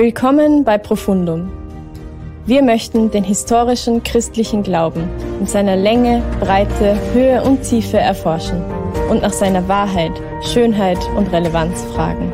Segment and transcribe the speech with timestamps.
[0.00, 1.52] Willkommen bei Profundum.
[2.46, 5.06] Wir möchten den historischen christlichen Glauben
[5.40, 8.64] in seiner Länge, Breite, Höhe und Tiefe erforschen
[9.10, 12.32] und nach seiner Wahrheit, Schönheit und Relevanz fragen.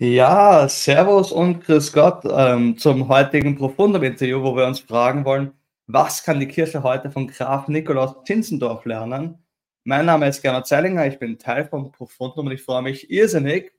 [0.00, 5.52] Ja, Servus und Grüß Gott ähm, zum heutigen Profundum-Interview, wo wir uns fragen wollen,
[5.88, 9.44] was kann die Kirche heute von Graf Nikolaus Zinzendorf lernen?
[9.82, 13.72] Mein Name ist Gernot Zeilinger, ich bin Teil von Profundum und ich freue mich irrsinnig,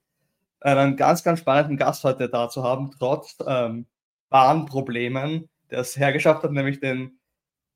[0.59, 3.85] einen ganz, ganz spannenden Gast heute da zu haben, trotz ähm,
[4.27, 7.17] Bahnproblemen, der es hergeschafft hat, nämlich den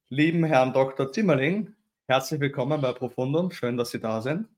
[0.09, 1.13] lieben Herrn Dr.
[1.13, 1.73] Zimmerling.
[2.09, 4.49] Herzlich willkommen bei Profundum, schön, dass Sie da sind.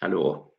[0.00, 0.52] Hallo.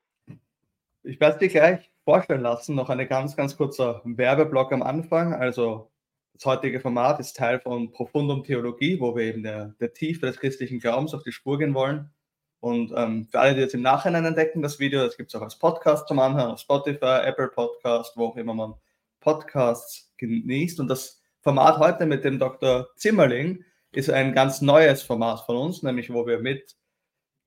[1.03, 2.75] Ich werde Sie gleich vorstellen lassen.
[2.75, 5.33] Noch eine ganz, ganz kurzer Werbeblock am Anfang.
[5.33, 5.91] Also
[6.33, 10.39] das heutige Format ist Teil von Profundum Theologie, wo wir eben der, der Tiefe des
[10.39, 12.11] christlichen Glaubens auf die Spur gehen wollen.
[12.59, 15.43] Und ähm, für alle, die jetzt im Nachhinein entdecken, das Video, das gibt es auch
[15.43, 18.75] als Podcast zum Anhören, auf Spotify, Apple Podcast, wo auch immer man
[19.19, 20.80] Podcasts genießt.
[20.80, 22.88] Und das Format heute mit dem Dr.
[22.95, 26.75] Zimmerling ist ein ganz neues Format von uns, nämlich wo wir mit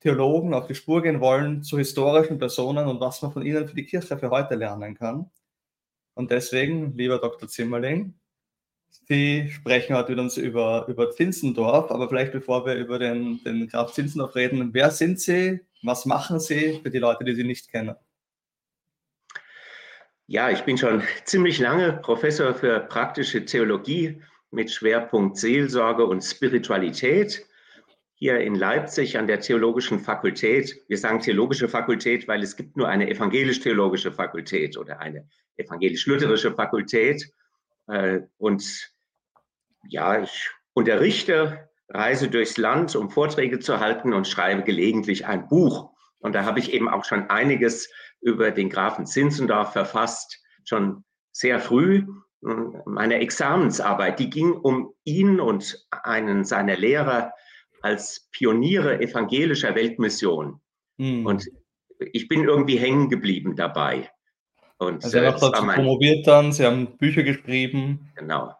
[0.05, 3.73] Theologen auf die Spur gehen wollen zu historischen Personen und was man von ihnen für
[3.73, 5.31] die Kirche für heute lernen kann.
[6.13, 7.49] Und deswegen, lieber Dr.
[7.49, 8.13] Zimmerling,
[9.07, 13.67] Sie sprechen heute mit uns über, über Zinzendorf, aber vielleicht bevor wir über den, den
[13.67, 15.59] Graf Zinzendorf reden, wer sind Sie?
[15.81, 17.95] Was machen Sie für die Leute, die Sie nicht kennen?
[20.27, 27.47] Ja, ich bin schon ziemlich lange Professor für praktische Theologie mit Schwerpunkt Seelsorge und Spiritualität
[28.15, 30.81] hier in Leipzig an der Theologischen Fakultät.
[30.87, 35.27] Wir sagen Theologische Fakultät, weil es gibt nur eine evangelisch-theologische Fakultät oder eine
[35.57, 37.29] evangelisch-lutherische Fakultät.
[37.87, 38.89] Äh, und
[39.87, 45.91] ja, ich unterrichte, reise durchs Land, um Vorträge zu halten und schreibe gelegentlich ein Buch.
[46.19, 51.59] Und da habe ich eben auch schon einiges über den Grafen Zinzendorf verfasst, schon sehr
[51.59, 52.07] früh.
[52.85, 57.33] Meine Examensarbeit, die ging um ihn und einen seiner Lehrer,
[57.85, 60.59] als Pioniere evangelischer Weltmission.
[60.97, 61.23] Hm.
[61.23, 61.47] Und
[61.99, 64.09] ich bin irgendwie hängen geblieben dabei.
[64.79, 65.75] Und, also er hat dazu mein...
[65.75, 68.11] promoviert dann, Sie haben Bücher geschrieben.
[68.15, 68.53] Genau.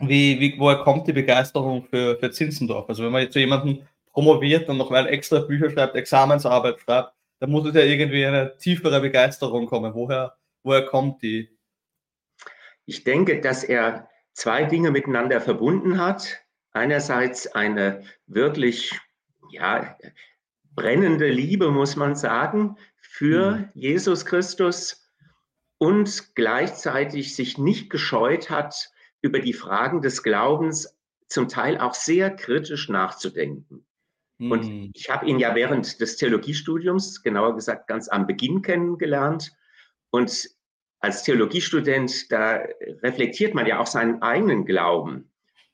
[0.00, 2.88] Wie, wie, woher kommt die Begeisterung für, für Zinzendorf?
[2.90, 7.14] Also wenn man jetzt zu jemandem promoviert und noch mal extra Bücher schreibt, Examensarbeit schreibt,
[7.40, 9.94] dann muss es ja irgendwie eine tiefere Begeisterung kommen.
[9.94, 11.48] Woher, woher kommt die?
[12.84, 16.44] Ich denke, dass er zwei Dinge miteinander verbunden hat
[16.78, 18.98] einerseits eine wirklich
[19.50, 19.98] ja,
[20.74, 23.68] brennende Liebe, muss man sagen, für mhm.
[23.74, 25.10] Jesus Christus
[25.78, 28.90] und gleichzeitig sich nicht gescheut hat,
[29.20, 30.96] über die Fragen des Glaubens
[31.26, 33.84] zum Teil auch sehr kritisch nachzudenken.
[34.38, 34.52] Mhm.
[34.52, 39.52] Und ich habe ihn ja während des Theologiestudiums, genauer gesagt ganz am Beginn kennengelernt.
[40.10, 40.48] Und
[41.00, 42.62] als Theologiestudent, da
[43.02, 45.30] reflektiert man ja auch seinen eigenen Glauben.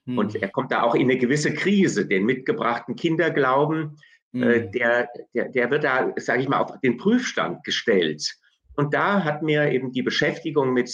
[0.07, 0.19] Mhm.
[0.19, 0.43] Und hm.
[0.43, 3.99] er kommt da auch in eine gewisse Krise, den mitgebrachten Kinderglauben,
[4.33, 4.43] mhm.
[4.43, 4.73] äh, hm.
[4.73, 8.35] der, der, der wird da, sage ich mal, auf den Prüfstand gestellt.
[8.77, 10.89] Und da hat mir eben die Beschäftigung mit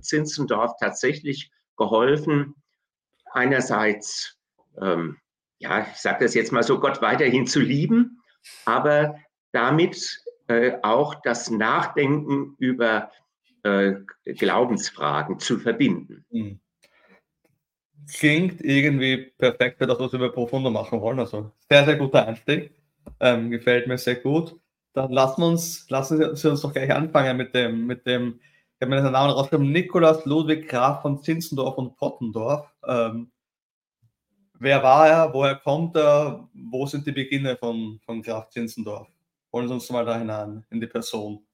[0.00, 2.54] Zinzendorf tatsächlich geholfen,
[3.32, 4.38] einerseits,
[4.80, 5.18] ähm,
[5.58, 8.22] ja, ich sage das jetzt mal so, Gott weiterhin zu lieben,
[8.64, 9.18] aber
[9.52, 13.10] damit äh, auch das Nachdenken über
[13.64, 13.94] äh,
[14.24, 16.24] Glaubensfragen zu verbinden.
[16.30, 16.60] Mhm
[18.12, 21.18] klingt irgendwie perfekt für das, was wir Profundo machen wollen.
[21.18, 22.72] Also sehr, sehr guter Einstieg.
[23.20, 24.58] Ähm, gefällt mir sehr gut.
[24.92, 28.80] Dann lassen wir uns, lassen Sie uns doch gleich anfangen mit dem, mit dem, ich
[28.80, 32.66] habe mir den Namen rausgeschrieben, Nikolaus Ludwig Graf von Zinzendorf und Pottendorf.
[32.86, 33.30] Ähm,
[34.58, 35.34] wer war er?
[35.34, 36.48] Woher kommt er?
[36.54, 39.08] Wo sind die Beginne von, von Graf Zinzendorf?
[39.50, 41.46] Wollen Sie uns mal da hinein in die Person?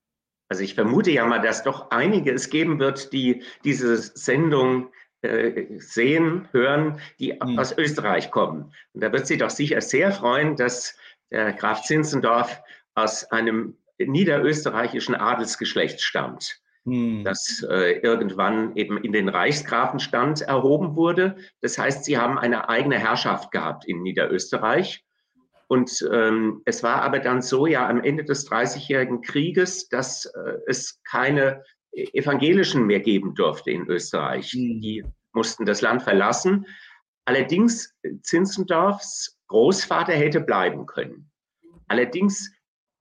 [0.48, 4.90] Also ich vermute ja mal, dass doch einige es geben wird, die diese Sendung
[5.78, 7.58] sehen, hören, die mhm.
[7.58, 8.72] aus Österreich kommen.
[8.92, 10.96] Und da wird sie doch sicher sehr freuen, dass
[11.30, 12.60] der Graf Zinzendorf
[12.94, 17.24] aus einem niederösterreichischen Adelsgeschlecht stammt, mhm.
[17.24, 21.36] das äh, irgendwann eben in den Reichsgrafenstand erhoben wurde.
[21.60, 25.04] Das heißt, sie haben eine eigene Herrschaft gehabt in Niederösterreich.
[25.69, 30.58] Und ähm, es war aber dann so, ja, am Ende des Dreißigjährigen Krieges, dass äh,
[30.66, 34.55] es keine Evangelischen mehr geben durfte in Österreich.
[34.55, 34.81] Mhm.
[34.81, 36.67] Die mussten das Land verlassen.
[37.25, 41.31] Allerdings Zinzendorfs Großvater hätte bleiben können.
[41.89, 42.50] Allerdings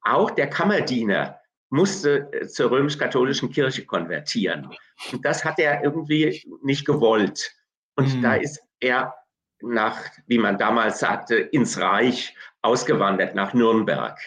[0.01, 1.39] auch der Kammerdiener
[1.69, 4.69] musste zur römisch-katholischen Kirche konvertieren.
[5.11, 7.55] Und das hat er irgendwie nicht gewollt.
[7.95, 8.21] Und mhm.
[8.21, 9.15] da ist er
[9.61, 9.97] nach,
[10.27, 14.19] wie man damals sagte, ins Reich ausgewandert, nach Nürnberg.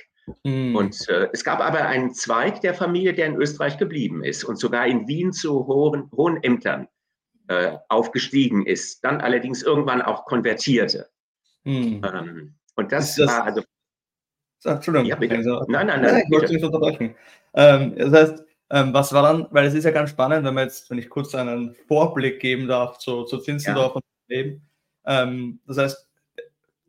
[0.44, 0.76] Mhm.
[0.76, 4.56] Und äh, es gab aber einen Zweig der Familie, der in Österreich geblieben ist und
[4.56, 6.88] sogar in Wien zu hohen, hohen Ämtern
[7.48, 11.10] äh, aufgestiegen ist, dann allerdings irgendwann auch konvertierte.
[11.64, 12.02] Mhm.
[12.04, 13.62] Ähm, und das, das, war also.
[14.64, 15.06] Entschuldigung.
[15.06, 15.36] Ja, bitte.
[15.36, 16.22] Also, nein, nein, nein.
[16.24, 17.14] Ich wollte nicht unterbrechen.
[17.52, 20.64] Ähm, das heißt, ähm, was war dann, weil es ist ja ganz spannend, wenn man
[20.64, 23.94] jetzt, wenn ich kurz einen Vorblick geben darf zu, zu Zinzendorf ja.
[23.96, 24.70] und Leben.
[25.04, 26.08] Ähm, das heißt,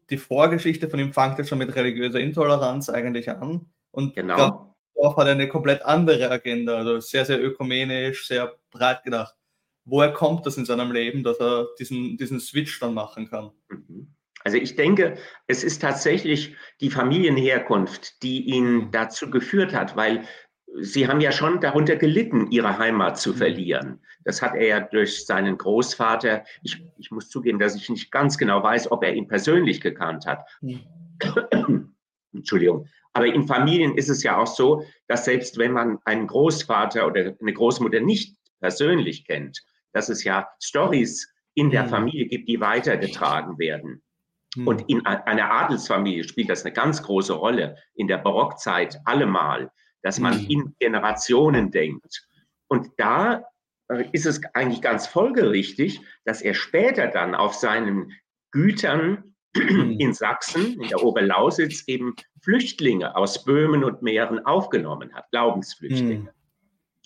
[0.10, 3.68] die Vorgeschichte von ihm fängt jetzt schon mit religiöser Intoleranz eigentlich an.
[3.92, 4.76] Und genau.
[4.96, 9.36] Dorf hat eine komplett andere Agenda, also sehr, sehr ökumenisch, sehr breit gedacht.
[9.84, 13.52] Woher kommt das in seinem Leben, dass er diesen, diesen Switch dann machen kann?
[13.70, 14.16] Mhm.
[14.44, 15.18] Also ich denke,
[15.48, 18.92] es ist tatsächlich die Familienherkunft, die ihn mhm.
[18.92, 20.24] dazu geführt hat, weil
[20.82, 23.38] Sie haben ja schon darunter gelitten, Ihre Heimat zu mhm.
[23.38, 24.00] verlieren.
[24.24, 28.38] Das hat er ja durch seinen Großvater, ich, ich muss zugeben, dass ich nicht ganz
[28.38, 30.46] genau weiß, ob er ihn persönlich gekannt hat.
[32.34, 32.88] Entschuldigung.
[33.14, 37.34] Aber in Familien ist es ja auch so, dass selbst wenn man einen Großvater oder
[37.40, 39.64] eine Großmutter nicht persönlich kennt,
[39.94, 41.90] dass es ja Stories in der mhm.
[41.90, 44.04] Familie gibt, die weitergetragen werden.
[44.56, 44.68] Mhm.
[44.68, 47.78] Und in einer Adelsfamilie spielt das eine ganz große Rolle.
[47.94, 49.72] In der Barockzeit allemal
[50.06, 50.50] dass man mhm.
[50.50, 52.28] in Generationen denkt.
[52.68, 53.44] Und da
[53.88, 58.12] äh, ist es eigentlich ganz folgerichtig, dass er später dann auf seinen
[58.52, 59.96] Gütern mhm.
[59.98, 66.20] in Sachsen, in der Oberlausitz, eben Flüchtlinge aus Böhmen und Mähren aufgenommen hat, Glaubensflüchtlinge.
[66.20, 66.30] Mhm.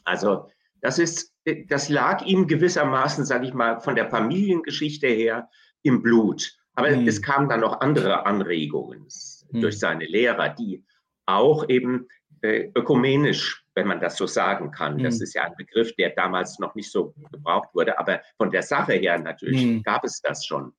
[0.03, 0.49] Also
[0.81, 1.33] das ist,
[1.69, 5.49] das lag ihm gewissermaßen, sage ich mal, von der Familiengeschichte her
[5.83, 6.51] im Blut.
[6.73, 7.07] Aber mhm.
[7.07, 9.07] es kamen dann noch andere Anregungen
[9.51, 9.61] mhm.
[9.61, 10.83] durch seine Lehrer, die
[11.25, 14.97] auch eben äh, ökumenisch, wenn man das so sagen kann.
[14.97, 15.03] Mhm.
[15.03, 18.63] Das ist ja ein Begriff, der damals noch nicht so gebraucht wurde, aber von der
[18.63, 19.83] Sache her natürlich mhm.
[19.83, 20.73] gab es das schon,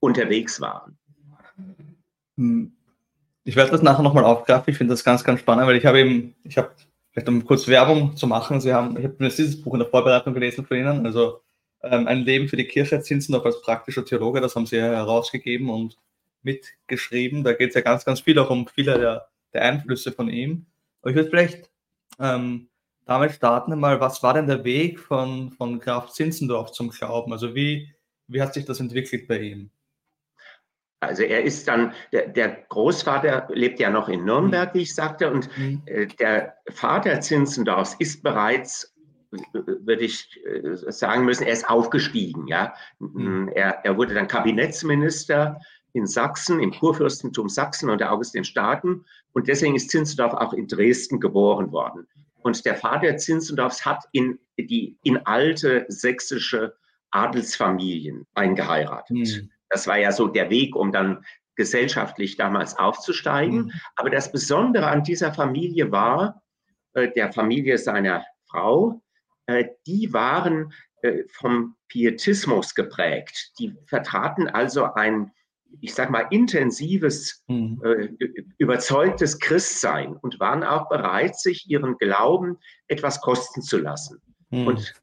[0.00, 0.98] unterwegs waren.
[2.36, 2.72] Hm.
[3.44, 4.70] Ich werde das nachher nochmal aufgreifen.
[4.70, 6.70] Ich finde das ganz, ganz spannend, weil ich habe eben, ich habe,
[7.10, 10.34] vielleicht um kurz Werbung zu machen, Sie haben, ich habe dieses Buch in der Vorbereitung
[10.34, 11.40] gelesen von Ihnen, also
[11.82, 15.68] ähm, Ein Leben für die Kirche Zinzendorf als praktischer Theologe, das haben Sie ja herausgegeben
[15.68, 15.98] und
[16.42, 17.44] mitgeschrieben.
[17.44, 20.66] Da geht es ja ganz, ganz viel auch um viele der, der Einflüsse von ihm.
[21.04, 21.70] Aber ich würde vielleicht
[22.18, 22.70] ähm,
[23.04, 27.30] damit starten mal, was war denn der Weg von, von Graf Zinzendorf zum Glauben?
[27.30, 27.94] Also wie,
[28.26, 29.70] wie hat sich das entwickelt bei ihm?
[31.00, 34.78] Also er ist dann, der, der Großvater lebt ja noch in Nürnberg, mhm.
[34.78, 35.82] wie ich sagte, und mhm.
[35.84, 38.94] äh, der Vater Zinzendorfs ist bereits,
[39.52, 42.46] würde ich äh, sagen müssen, er ist aufgestiegen.
[42.46, 42.72] Ja?
[42.98, 43.50] Mhm.
[43.54, 45.60] Er, er wurde dann Kabinettsminister
[45.94, 49.04] in Sachsen, im Kurfürstentum Sachsen unter August den Starken.
[49.32, 52.06] Und deswegen ist Zinzendorf auch in Dresden geboren worden.
[52.42, 56.74] Und der Vater Zinzendorfs hat in die in alte sächsische
[57.10, 59.16] Adelsfamilien eingeheiratet.
[59.16, 59.50] Mhm.
[59.70, 61.24] Das war ja so der Weg, um dann
[61.54, 63.66] gesellschaftlich damals aufzusteigen.
[63.66, 63.72] Mhm.
[63.96, 66.42] Aber das Besondere an dieser Familie war,
[66.94, 69.00] äh, der Familie seiner Frau,
[69.46, 73.52] äh, die waren äh, vom Pietismus geprägt.
[73.58, 75.30] Die vertraten also ein
[75.80, 77.80] ich sage mal, intensives, mhm.
[77.84, 78.08] äh,
[78.58, 84.20] überzeugtes Christsein und waren auch bereit, sich ihren Glauben etwas kosten zu lassen.
[84.50, 84.66] Mhm.
[84.66, 84.94] Und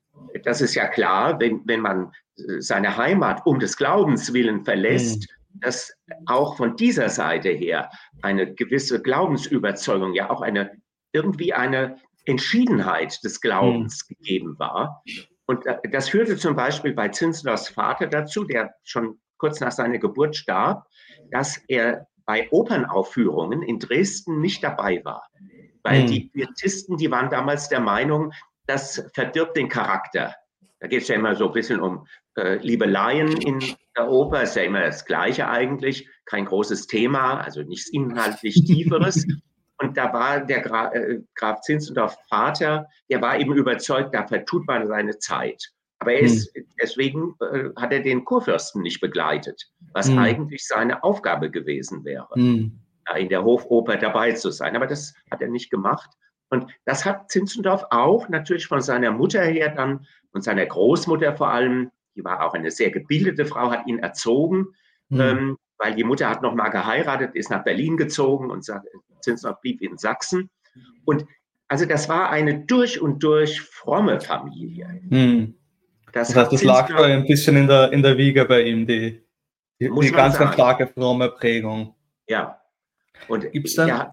[0.44, 5.28] das ist ja klar, wenn, wenn man äh, seine Heimat um des Glaubens willen verlässt,
[5.54, 5.60] mhm.
[5.62, 5.94] dass
[6.25, 7.90] auch von dieser Seite her
[8.22, 10.72] eine gewisse Glaubensüberzeugung, ja auch eine
[11.13, 14.16] irgendwie eine Entschiedenheit des Glaubens mhm.
[14.16, 15.04] gegeben war.
[15.46, 19.98] Und äh, das führte zum Beispiel bei Zinslers Vater dazu, der schon kurz nach seiner
[19.98, 20.86] Geburt starb,
[21.32, 25.28] dass er bei Opernaufführungen in Dresden nicht dabei war.
[25.82, 26.08] Weil mhm.
[26.08, 28.34] die Pietisten, die waren damals der Meinung,
[28.68, 30.36] das verdirbt den Charakter.
[30.80, 32.06] Da geht es ja immer so ein bisschen um
[32.38, 33.60] äh, Liebeleien in
[33.98, 39.26] der Oper, ist ja immer das Gleiche eigentlich, kein großes Thema, also nichts inhaltlich Tieferes.
[39.80, 44.68] Und da war der Gra äh, Graf Zinzendorf Vater, der war eben überzeugt, da vertut
[44.68, 45.72] man seine Zeit.
[46.01, 46.65] Aber er ist, hm.
[46.81, 50.17] deswegen äh, hat er den Kurfürsten nicht begleitet, was hm.
[50.17, 52.79] eigentlich seine Aufgabe gewesen wäre, hm.
[53.17, 54.75] in der Hofoper dabei zu sein.
[54.75, 56.10] Aber das hat er nicht gemacht.
[56.50, 61.50] Und das hat Zinzendorf auch natürlich von seiner Mutter her dann und seiner Großmutter vor
[61.50, 64.70] allem, die war auch eine sehr gebildete Frau, hat ihn erzogen,
[65.12, 65.22] hm.
[65.22, 68.65] ähm, weil die Mutter hat noch mal geheiratet, ist nach Berlin gezogen und
[69.22, 70.50] Zinzendorf blieb in Sachsen.
[71.05, 71.27] Und
[71.67, 75.00] also das war eine durch und durch fromme Familie.
[75.10, 75.61] Hm.
[76.13, 78.86] Das, das heißt, das lag schon ein bisschen in der, in der Wiege bei ihm,
[78.86, 79.24] die,
[79.80, 81.96] die, die ganz, ganz starke fromme Prägung.
[82.27, 82.62] Ja.
[83.27, 83.89] Und Gibt's dann?
[83.89, 84.12] Er,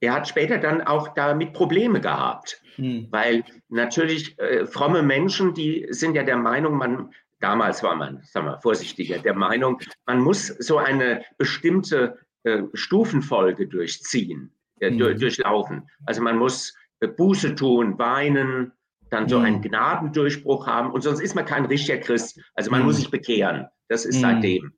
[0.00, 3.06] er hat später dann auch damit Probleme gehabt, hm.
[3.10, 8.46] weil natürlich äh, fromme Menschen, die sind ja der Meinung, man, damals war man, sagen
[8.46, 15.18] wir, vorsichtiger, der Meinung, man muss so eine bestimmte äh, Stufenfolge durchziehen, äh, mhm.
[15.18, 15.88] durchlaufen.
[16.06, 18.72] Also man muss äh, Buße tun, weinen,
[19.12, 19.44] dann so mhm.
[19.44, 22.40] einen Gnadendurchbruch haben und sonst ist man kein richtiger Christ.
[22.54, 22.86] Also man mhm.
[22.86, 23.66] muss sich bekehren.
[23.88, 24.20] Das ist mhm.
[24.20, 24.72] seitdem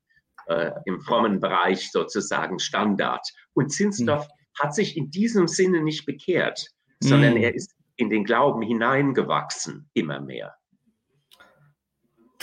[0.47, 3.27] äh, im frommen Bereich sozusagen Standard.
[3.53, 4.63] Und Zinsdorf mhm.
[4.63, 6.67] hat sich in diesem Sinne nicht bekehrt,
[6.99, 7.43] sondern mhm.
[7.43, 10.55] er ist in den Glauben hineingewachsen, immer mehr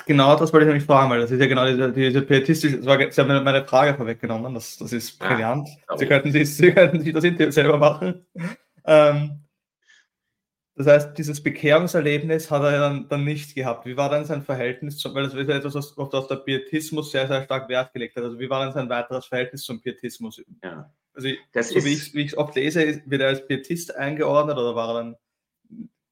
[0.06, 3.20] genau das wollte ich nämlich fragen, weil das ist ja genau diese, diese pietistische, Sie
[3.20, 5.68] haben meine Frage vorweggenommen, das, das ist brillant.
[5.86, 8.26] Ah, Sie, könnten sich, Sie könnten sich das Interview selber machen.
[8.84, 9.42] Ähm,
[10.74, 13.84] das heißt, dieses Bekehrungserlebnis hat er dann, dann nicht gehabt.
[13.84, 17.10] Wie war dann sein Verhältnis, zum, weil das ist ja etwas, was auf der Pietismus
[17.10, 18.24] sehr, sehr stark Wert gelegt hat.
[18.24, 20.42] Also wie war dann sein weiteres Verhältnis zum Pietismus?
[20.62, 20.90] Ja.
[21.12, 24.88] Also das so wie ich es oft lese, wird er als Pietist eingeordnet oder war
[24.88, 25.16] er dann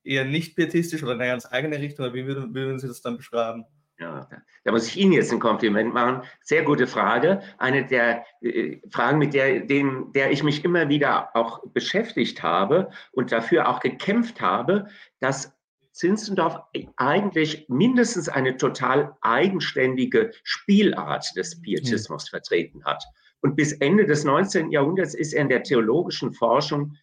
[0.05, 2.05] eher nicht pietistisch oder in eine ganz eigene Richtung?
[2.05, 3.65] Oder wie würden, wie würden Sie das dann beschreiben?
[4.01, 4.27] Ja,
[4.65, 6.23] da muss ich Ihnen jetzt ein Kompliment machen.
[6.43, 7.43] Sehr gute Frage.
[7.59, 12.91] Eine der äh, Fragen, mit der, dem, der ich mich immer wieder auch beschäftigt habe
[13.13, 14.87] und dafür auch gekämpft habe,
[15.21, 15.55] dass
[15.93, 16.59] Zinzendorf
[16.97, 22.31] eigentlich mindestens eine total eigenständige Spielart des Pietismus mhm.
[22.31, 23.05] vertreten hat.
[23.43, 24.71] Und bis Ende des 19.
[24.71, 26.97] Jahrhunderts ist er in der theologischen Forschung,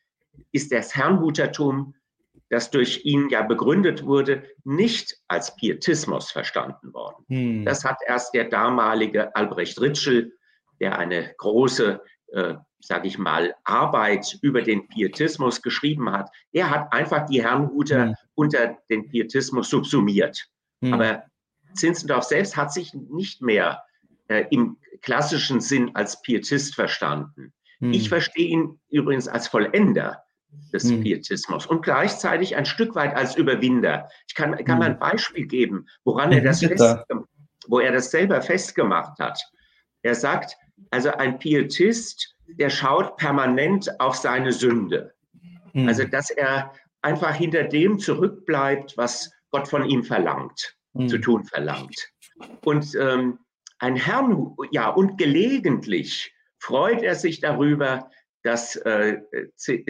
[0.51, 1.93] ist das Herrnhutertum
[2.49, 7.25] das durch ihn ja begründet wurde, nicht als Pietismus verstanden worden.
[7.27, 7.65] Hm.
[7.65, 10.33] Das hat erst der damalige Albrecht Ritschel,
[10.79, 12.01] der eine große,
[12.31, 16.29] äh, sage ich mal, Arbeit über den Pietismus geschrieben hat.
[16.51, 18.15] Er hat einfach die Herrnhuter hm.
[18.35, 20.47] unter den Pietismus subsumiert.
[20.81, 20.93] Hm.
[20.93, 21.23] Aber
[21.73, 23.83] Zinzendorf selbst hat sich nicht mehr
[24.29, 27.53] äh, im klassischen Sinn als Pietist verstanden.
[27.79, 27.91] Hm.
[27.91, 30.23] Ich verstehe ihn übrigens als Vollender
[30.73, 31.01] des hm.
[31.01, 34.09] Pietismus und gleichzeitig ein Stück weit als Überwinder.
[34.27, 34.79] Ich kann, kann hm.
[34.79, 37.03] mal ein Beispiel geben, woran er das fest,
[37.67, 39.41] wo er das selber festgemacht hat.
[40.03, 40.55] Er sagt,
[40.91, 45.13] also ein Pietist, der schaut permanent auf seine Sünde.
[45.73, 45.87] Hm.
[45.87, 51.07] Also, dass er einfach hinter dem zurückbleibt, was Gott von ihm verlangt, hm.
[51.07, 52.11] zu tun verlangt.
[52.63, 53.39] Und ähm,
[53.79, 58.09] ein Herrn, ja, und gelegentlich freut er sich darüber,
[58.47, 59.17] dass, äh,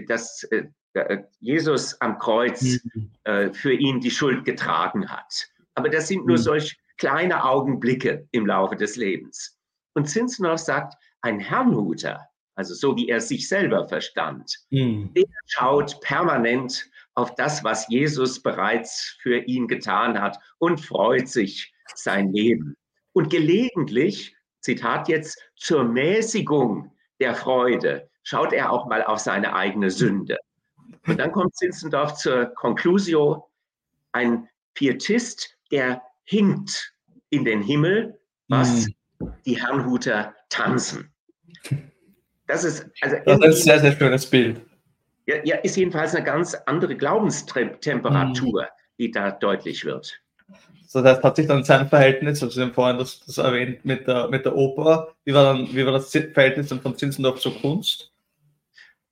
[0.08, 3.54] dass äh, äh, Jesus am Kreuz mhm.
[3.54, 5.48] für ihn die Schuld getragen hat.
[5.76, 6.42] Aber das sind nur mhm.
[6.42, 9.60] solch kleine Augenblicke im Laufe des Lebens.
[9.94, 15.14] Und Zinsendorf sagt, ein Herrnhuter, also so wie er sich selber verstand, mhm.
[15.14, 21.72] der schaut permanent auf das, was Jesus bereits für ihn getan hat und freut sich
[21.94, 22.76] sein Leben.
[23.14, 29.90] Und gelegentlich, Zitat jetzt, zur Mäßigung der Freude schaut er auch mal auf seine eigene
[29.90, 30.38] Sünde.
[31.08, 33.50] Und dann kommt Zinzendorf zur Conclusio,
[34.12, 36.94] ein Pietist, der hinkt
[37.30, 38.20] in den Himmel,
[38.50, 38.88] was
[39.20, 39.34] mhm.
[39.46, 41.10] die Herrnhuter tanzen.
[42.48, 44.60] Das ist, also das ist ein sehr, sehr schönes Bild.
[45.26, 48.68] Ja, ja, ist jedenfalls eine ganz andere Glaubenstemperatur, mhm.
[49.00, 50.22] die da deutlich wird.
[50.86, 54.06] So, das hat sich dann sein Verhältnis, also Sie haben vorhin das, das erwähnt mit
[54.06, 57.58] der, mit der Oper, wie war, dann, wie war das Verhältnis dann von Zinzendorf zur
[57.62, 58.12] Kunst?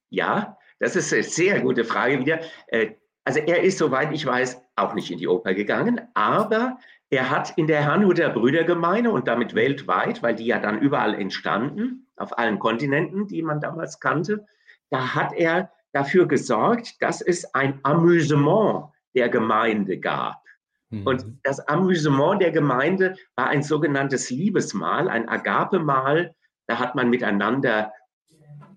[0.10, 2.40] Ja, das ist eine sehr gute Frage wieder.
[2.68, 2.92] Äh,
[3.24, 6.78] also er ist, soweit ich weiß, auch nicht in die Oper gegangen, aber
[7.10, 12.08] er hat in der Herrnhuter Brüdergemeinde und damit weltweit, weil die ja dann überall entstanden,
[12.18, 14.46] auf allen Kontinenten, die man damals kannte,
[14.90, 20.42] da hat er dafür gesorgt, dass es ein Amüsement der Gemeinde gab.
[20.90, 21.08] Mhm.
[21.08, 26.36] Und das Amüsement der Gemeinde war ein sogenanntes Liebesmahl, ein Agape-Mahl.
[26.68, 27.92] Da hat man miteinander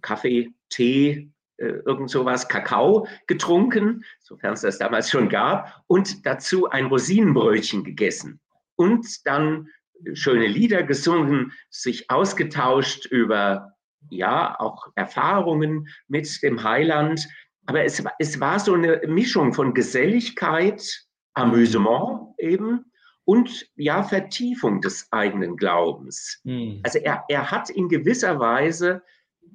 [0.00, 6.68] Kaffee, Tee, äh, irgend sowas, Kakao getrunken, sofern es das damals schon gab, und dazu
[6.70, 8.40] ein Rosinenbrötchen gegessen.
[8.76, 9.68] Und dann
[10.12, 13.72] schöne Lieder gesungen, sich ausgetauscht über,
[14.10, 17.26] ja, auch Erfahrungen mit dem Heiland.
[17.66, 22.84] Aber es, es war so eine Mischung von Geselligkeit, Amüsement eben
[23.24, 26.40] und ja, Vertiefung des eigenen Glaubens.
[26.44, 26.80] Mhm.
[26.82, 29.02] Also er, er hat in gewisser Weise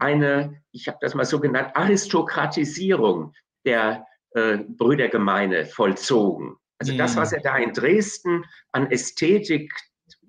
[0.03, 3.33] eine, ich habe das mal so genannt, Aristokratisierung
[3.65, 6.57] der äh, Brüdergemeine vollzogen.
[6.79, 8.43] Also das, was er da in Dresden
[8.73, 9.71] an Ästhetik,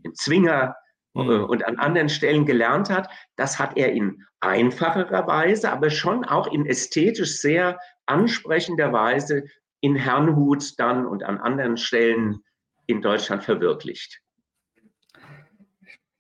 [0.04, 0.76] in Zwinger
[1.14, 1.45] mhm.
[1.45, 3.09] und an anderen Stellen gelernt hat.
[3.37, 9.45] Das hat er in einfacherer Weise, aber schon auch in ästhetisch sehr ansprechender Weise
[9.81, 12.40] in Herrnhut dann und an anderen Stellen
[12.87, 14.21] in Deutschland verwirklicht.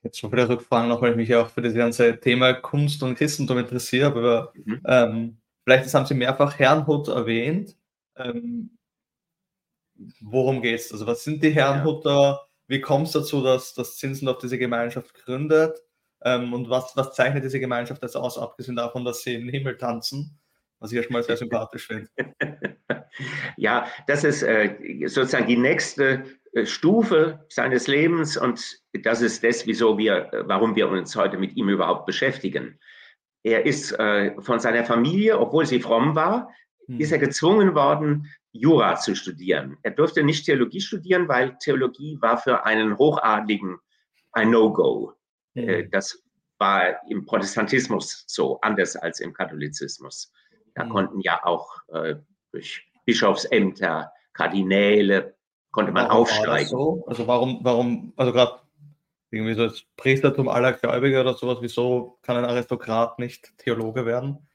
[0.04, 3.14] Jetzt schon wieder rückfragen, noch weil ich mich auch für das ganze Thema Kunst und
[3.14, 4.80] Christentum interessiere, aber mhm.
[4.86, 7.74] ähm, vielleicht haben Sie mehrfach Herrnhut erwähnt.
[8.16, 8.76] Ähm,
[10.20, 10.92] worum geht es?
[10.92, 12.10] Also was sind die Herrnhuter?
[12.10, 12.40] Ja.
[12.66, 15.78] Wie kommt es dazu, dass, dass Zinsendorf diese Gemeinschaft gründet?
[16.22, 19.50] Ähm, und was, was zeichnet diese Gemeinschaft jetzt aus, abgesehen davon, dass sie in den
[19.50, 20.38] Himmel tanzen?
[20.80, 22.08] Was ich erstmal sehr sympathisch finde.
[23.56, 29.66] Ja, das ist äh, sozusagen die nächste äh, Stufe seines Lebens und das ist das,
[29.66, 32.78] wieso wir, äh, warum wir uns heute mit ihm überhaupt beschäftigen.
[33.44, 36.48] Er ist äh, von seiner Familie, obwohl sie fromm war,
[36.86, 36.98] hm.
[36.98, 39.76] ist er gezwungen worden, Jura zu studieren.
[39.82, 43.78] Er durfte nicht Theologie studieren, weil Theologie war für einen Hochadligen
[44.32, 45.12] ein No-Go.
[45.54, 45.90] Mhm.
[45.90, 46.22] Das
[46.58, 50.32] war im Protestantismus so, anders als im Katholizismus.
[50.74, 50.90] Da mhm.
[50.90, 52.16] konnten ja auch äh,
[52.52, 55.34] durch Bischofsämter, Kardinäle,
[55.70, 56.68] konnte man warum aufsteigen.
[56.68, 57.04] So?
[57.06, 58.60] Also warum, warum, also gerade
[59.30, 64.46] irgendwie so das Priestertum aller Gläubiger oder sowas, wieso kann ein Aristokrat nicht Theologe werden?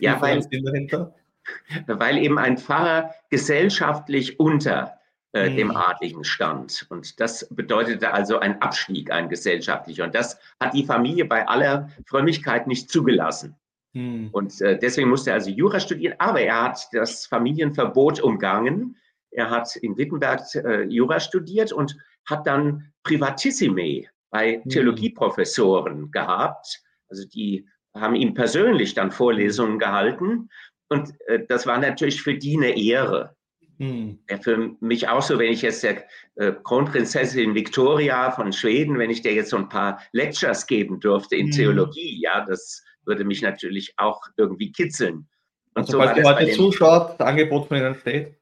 [0.00, 1.14] Ja, weil, dahinter?
[1.86, 4.98] weil eben ein Pfarrer gesellschaftlich unter
[5.32, 5.56] äh, mhm.
[5.56, 6.86] dem Adligen stand.
[6.90, 10.04] Und das bedeutete also ein Abstieg, ein gesellschaftlicher.
[10.04, 13.56] Und das hat die Familie bei aller Frömmigkeit nicht zugelassen.
[13.92, 14.30] Mhm.
[14.32, 18.96] Und äh, deswegen musste er also Jura studieren, aber er hat das Familienverbot umgangen.
[19.30, 21.96] Er hat in Wittenberg äh, Jura studiert und
[22.26, 24.70] hat dann Privatissime bei mhm.
[24.70, 26.82] Theologieprofessoren gehabt.
[27.08, 30.48] Also die haben ihm persönlich dann Vorlesungen gehalten
[30.92, 33.34] und äh, das war natürlich für die eine Ehre.
[33.78, 34.18] Hm.
[34.42, 36.04] Für mich auch so, wenn ich jetzt der
[36.36, 41.36] äh, Kronprinzessin Victoria von Schweden, wenn ich der jetzt so ein paar Lectures geben dürfte
[41.36, 41.52] in hm.
[41.52, 45.28] Theologie, ja, das würde mich natürlich auch irgendwie kitzeln.
[45.74, 48.36] Und also, so falls ihr heute zuschaut, das Angebot von Ihnen steht?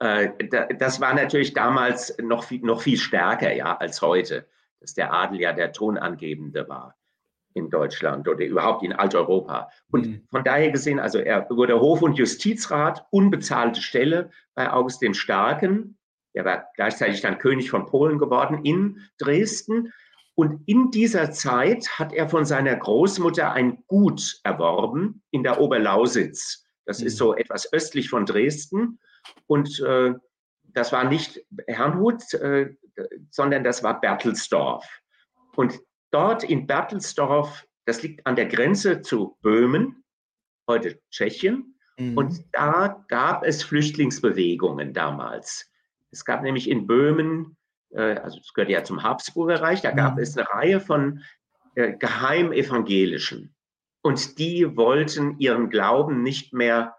[0.00, 0.30] Äh,
[0.78, 4.46] das war natürlich damals noch viel, noch viel stärker, ja, als heute,
[4.80, 6.96] dass der Adel ja der Tonangebende war
[7.54, 9.70] in Deutschland oder überhaupt in Alteuropa.
[9.90, 10.22] Und mhm.
[10.30, 15.98] von daher gesehen, also er wurde Hof- und Justizrat, unbezahlte Stelle bei August dem Starken.
[16.32, 19.92] Er war gleichzeitig dann König von Polen geworden in Dresden.
[20.38, 26.64] Und in dieser Zeit hat er von seiner Großmutter ein Gut erworben in der Oberlausitz.
[26.84, 27.08] Das mhm.
[27.08, 29.00] ist so etwas östlich von Dresden.
[29.48, 30.14] Und äh,
[30.62, 32.72] das war nicht Herrnhut, äh,
[33.30, 34.88] sondern das war Bertelsdorf.
[35.56, 35.80] Und
[36.12, 40.04] dort in Bertelsdorf, das liegt an der Grenze zu Böhmen,
[40.68, 42.16] heute Tschechien, mhm.
[42.16, 45.68] und da gab es Flüchtlingsbewegungen damals.
[46.12, 47.57] Es gab nämlich in Böhmen,
[47.96, 50.22] also es gehört ja zum Habsburgerreich, da gab mhm.
[50.22, 51.22] es eine Reihe von
[51.74, 53.54] äh, Geheimevangelischen.
[54.02, 56.96] Und die wollten ihren Glauben nicht mehr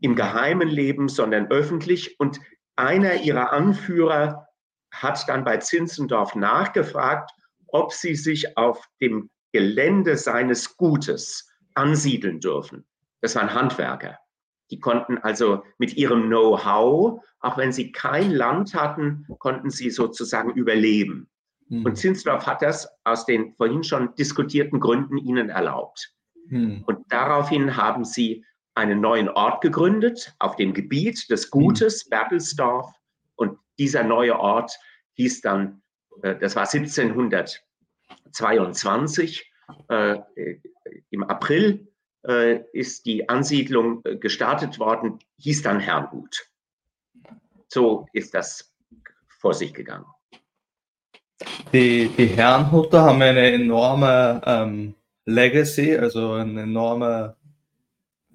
[0.00, 2.18] im Geheimen leben, sondern öffentlich.
[2.18, 2.40] Und
[2.76, 4.48] einer ihrer Anführer
[4.90, 7.30] hat dann bei Zinzendorf nachgefragt
[7.72, 12.86] ob sie sich auf dem Gelände seines Gutes ansiedeln dürfen.
[13.20, 14.18] Das waren Handwerker.
[14.72, 20.54] Die konnten also mit ihrem Know-how, auch wenn sie kein Land hatten, konnten sie sozusagen
[20.54, 21.28] überleben.
[21.68, 21.84] Hm.
[21.84, 26.14] Und Zinsdorf hat das aus den vorhin schon diskutierten Gründen ihnen erlaubt.
[26.48, 26.84] Hm.
[26.86, 32.10] Und daraufhin haben sie einen neuen Ort gegründet auf dem Gebiet des Gutes, hm.
[32.10, 32.90] Bertelsdorf.
[33.36, 34.72] Und dieser neue Ort
[35.12, 35.82] hieß dann
[36.22, 39.52] äh, das war 1722.
[39.88, 40.18] Äh,
[41.10, 41.91] Im April
[42.26, 46.46] äh, ist die Ansiedlung gestartet worden, hieß dann Herrnhut.
[47.68, 48.72] So ist das
[49.40, 50.06] vor sich gegangen.
[51.72, 57.36] Die, die Herrnhuter haben eine enorme ähm, Legacy, also eine enorme,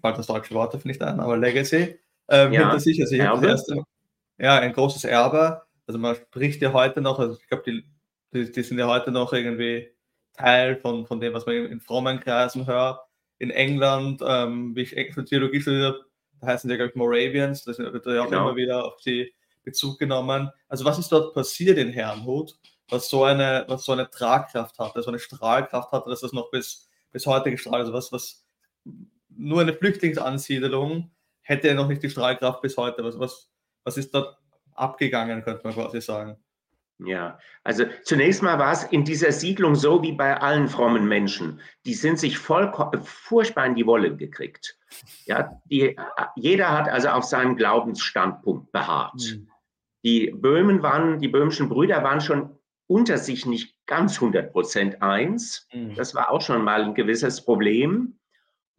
[0.02, 3.00] fällt das deutsche Wort ich ein, aber Legacy ähm, ja, hinter sich.
[3.00, 3.84] Also ich erste,
[4.38, 5.62] ja, ein großes Erbe.
[5.86, 7.86] Also man spricht ja heute noch, also ich glaube, die,
[8.34, 9.90] die, die, sind ja heute noch irgendwie
[10.34, 13.00] Teil von, von dem, was man in, in frommen Kreisen hört.
[13.40, 16.06] In England, ähm, wie ich für Theologie studiert habe,
[16.42, 18.50] da heißen die, glaube ich, Moravians, da wird ja auch genau.
[18.50, 20.50] immer wieder auf sie Bezug genommen.
[20.70, 22.58] Also was ist dort passiert in Herrnhut,
[22.90, 26.50] was so eine, was so eine Tragkraft hatte, so eine Strahlkraft hatte, dass das noch
[26.52, 28.46] bis, bis heute gestrahlt, also was, was
[29.30, 33.04] nur eine Flüchtlingsansiedlung hätte noch nicht die Strahlkraft bis heute.
[33.04, 33.50] Was, was,
[33.84, 34.38] was ist dort
[34.74, 36.38] abgegangen, könnte man quasi sagen.
[37.00, 41.62] Ja, also zunächst mal war es in dieser Siedlung so wie bei allen frommen Menschen.
[41.86, 44.78] Die sind sich voll, furchtbar in die Wolle gekriegt.
[45.26, 45.96] Ja, die,
[46.36, 49.22] jeder hat also auf seinem Glaubensstandpunkt beharrt.
[49.22, 49.48] Mhm.
[50.04, 52.58] Die Böhmen waren, die böhmischen Brüder waren schon
[52.88, 55.68] unter sich nicht ganz 100 Prozent eins.
[55.72, 55.96] Mhm.
[55.96, 58.18] Das war auch schon mal ein gewisses Problem.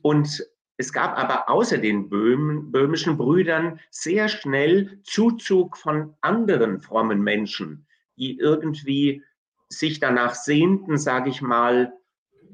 [0.02, 0.44] Und
[0.76, 7.88] es gab aber außer den Böhm, böhmischen Brüdern sehr schnell Zuzug von anderen frommen Menschen,
[8.18, 9.22] die irgendwie
[9.68, 11.92] sich danach sehnten, sage ich mal,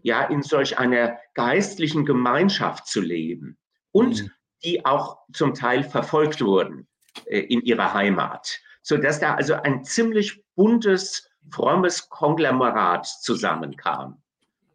[0.03, 3.57] ja, in solch einer geistlichen Gemeinschaft zu leben
[3.93, 4.31] und mhm.
[4.63, 6.87] die auch zum Teil verfolgt wurden
[7.27, 14.23] äh, in ihrer Heimat, sodass da also ein ziemlich buntes, frommes Konglomerat zusammenkam.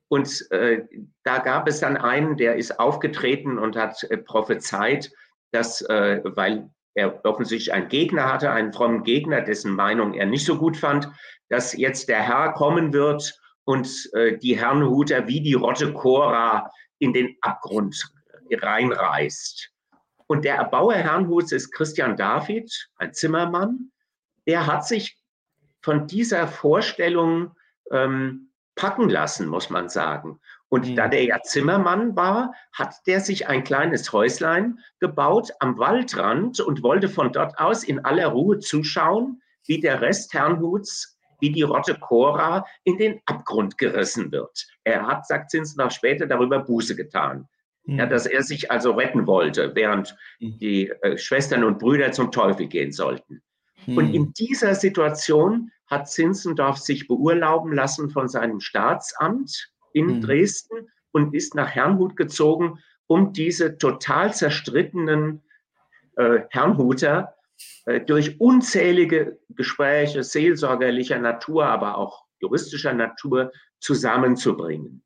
[0.07, 0.85] Und äh,
[1.23, 5.11] da gab es dann einen, der ist aufgetreten und hat äh, prophezeit,
[5.51, 10.45] dass, äh, weil er offensichtlich einen Gegner hatte, einen frommen Gegner, dessen Meinung er nicht
[10.45, 11.09] so gut fand,
[11.49, 17.13] dass jetzt der Herr kommen wird und äh, die Herrnhuter wie die Rotte Cora in
[17.13, 18.11] den Abgrund
[18.51, 19.71] reinreißt.
[20.27, 23.91] Und der Erbauer Herrnhuts ist Christian David, ein Zimmermann.
[24.45, 25.17] Der hat sich
[25.81, 27.55] von dieser Vorstellung
[27.91, 30.39] ähm, packen lassen, muss man sagen.
[30.69, 30.95] Und mhm.
[30.95, 36.81] da der ja Zimmermann war, hat der sich ein kleines Häuslein gebaut am Waldrand und
[36.81, 41.95] wollte von dort aus in aller Ruhe zuschauen, wie der Rest Herrnhuts, wie die Rotte
[41.95, 44.65] Cora in den Abgrund gerissen wird.
[44.85, 47.49] Er hat, sagt Zinsendorf später, darüber Buße getan.
[47.83, 47.99] Mhm.
[47.99, 50.57] Ja, dass er sich also retten wollte, während mhm.
[50.59, 53.41] die äh, Schwestern und Brüder zum Teufel gehen sollten.
[53.87, 60.21] Und in dieser Situation hat Zinzendorf sich beurlauben lassen von seinem Staatsamt in hm.
[60.21, 65.41] Dresden und ist nach Herrnhut gezogen, um diese total zerstrittenen
[66.15, 67.35] äh, Herrnhuter
[67.85, 75.03] äh, durch unzählige Gespräche seelsorgerlicher Natur, aber auch juristischer Natur zusammenzubringen.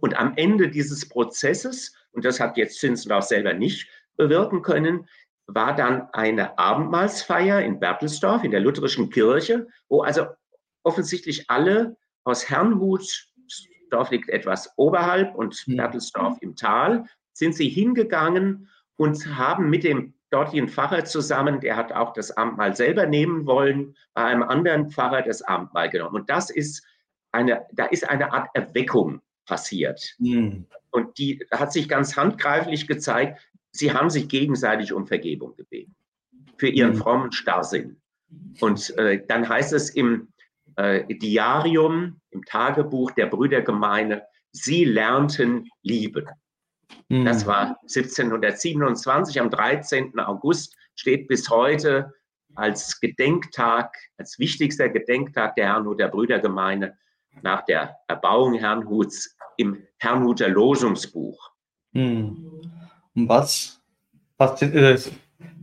[0.00, 5.08] Und am Ende dieses Prozesses, und das hat jetzt Zinzendorf selber nicht bewirken können,
[5.48, 10.26] war dann eine Abendmahlsfeier in Bertelsdorf, in der lutherischen Kirche, wo also
[10.84, 13.26] offensichtlich alle aus Herrnhut,
[13.90, 15.76] Dorf liegt etwas oberhalb und mhm.
[15.78, 21.92] Bertelsdorf im Tal, sind sie hingegangen und haben mit dem dortigen Pfarrer zusammen, der hat
[21.92, 26.16] auch das Abendmahl selber nehmen wollen, bei einem anderen Pfarrer das Abendmahl genommen.
[26.16, 26.84] Und das ist
[27.32, 30.14] eine, da ist eine Art Erweckung passiert.
[30.18, 30.66] Mhm.
[30.90, 33.40] Und die hat sich ganz handgreiflich gezeigt,
[33.72, 35.94] sie haben sich gegenseitig um Vergebung gebeten
[36.56, 36.98] für ihren mhm.
[36.98, 38.00] frommen Starrsinn.
[38.60, 40.28] Und äh, dann heißt es im
[40.76, 46.26] äh, Diarium, im Tagebuch der Brüdergemeine, sie lernten lieben.
[47.08, 47.24] Mhm.
[47.24, 50.18] Das war 1727, am 13.
[50.18, 52.12] August, steht bis heute
[52.54, 56.98] als Gedenktag, als wichtigster Gedenktag der Herrnhuter Brüdergemeine
[57.42, 61.50] nach der Erbauung Herrnhuts im Herrnhuter Losungsbuch.
[61.92, 62.77] Mhm.
[63.18, 63.80] Und was,
[64.60, 65.12] ist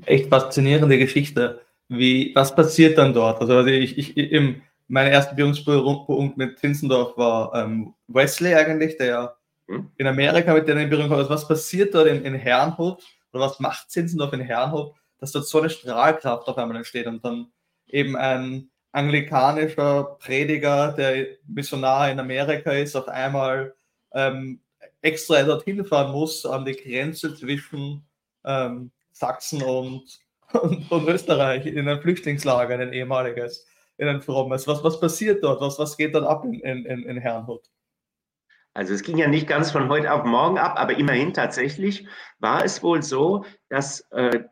[0.06, 1.62] echt faszinierende Geschichte.
[1.88, 3.40] Wie, was passiert dann dort?
[3.40, 9.38] Also ich, ich, im, meine erste Berührungspunkt mit Zinzendorf war ähm, Wesley eigentlich, der
[9.70, 9.90] hm?
[9.98, 11.20] in Amerika mit denen in Berührung kommt.
[11.20, 15.48] Also was passiert dort in, in Herrnhut oder was macht Zinzendorf in Herrnhut, dass dort
[15.48, 17.48] so eine Strahlkraft auf einmal entsteht und dann
[17.88, 23.76] eben ein anglikanischer Prediger, der Missionar in Amerika ist, auf einmal
[24.14, 24.60] ähm,
[25.06, 28.06] extra dorthin fahren muss, an die Grenze zwischen
[28.44, 30.20] ähm, Sachsen und,
[30.54, 33.66] und, und, Österreich, in ein Flüchtlingslager, in ein ehemaliges,
[33.98, 34.68] in ein frommes.
[34.68, 35.62] Was, was passiert dort?
[35.62, 36.54] Was, was geht dann ab in,
[36.86, 37.70] in, in Herrnhut?
[38.74, 42.06] Also es ging ja nicht ganz von heute auf morgen ab, aber immerhin tatsächlich
[42.40, 44.44] war es wohl so, dass äh,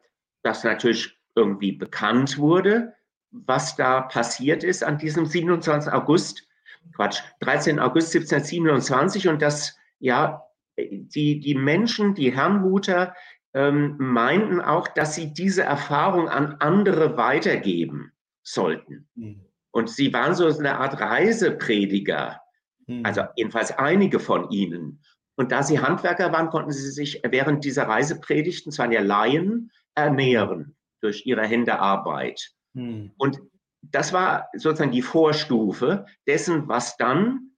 [0.43, 2.93] das natürlich irgendwie bekannt wurde,
[3.31, 5.91] was da passiert ist an diesem 27.
[5.91, 6.47] August,
[6.95, 7.79] Quatsch, 13.
[7.79, 10.43] August 1727 und dass ja,
[10.77, 13.15] die, die Menschen, die Herrnhuter,
[13.53, 18.11] ähm, meinten auch, dass sie diese Erfahrung an andere weitergeben
[18.41, 19.07] sollten.
[19.15, 19.45] Mhm.
[19.71, 22.41] Und sie waren so eine Art Reiseprediger,
[22.85, 23.05] mhm.
[23.05, 25.01] also jedenfalls einige von ihnen.
[25.35, 30.75] Und da sie Handwerker waren, konnten sie sich während dieser Reisepredigten, zwar ja Laien, ernähren
[30.99, 32.51] durch ihre Hände Arbeit.
[32.73, 33.13] Mhm.
[33.17, 33.39] Und
[33.81, 37.52] das war sozusagen die Vorstufe dessen, was dann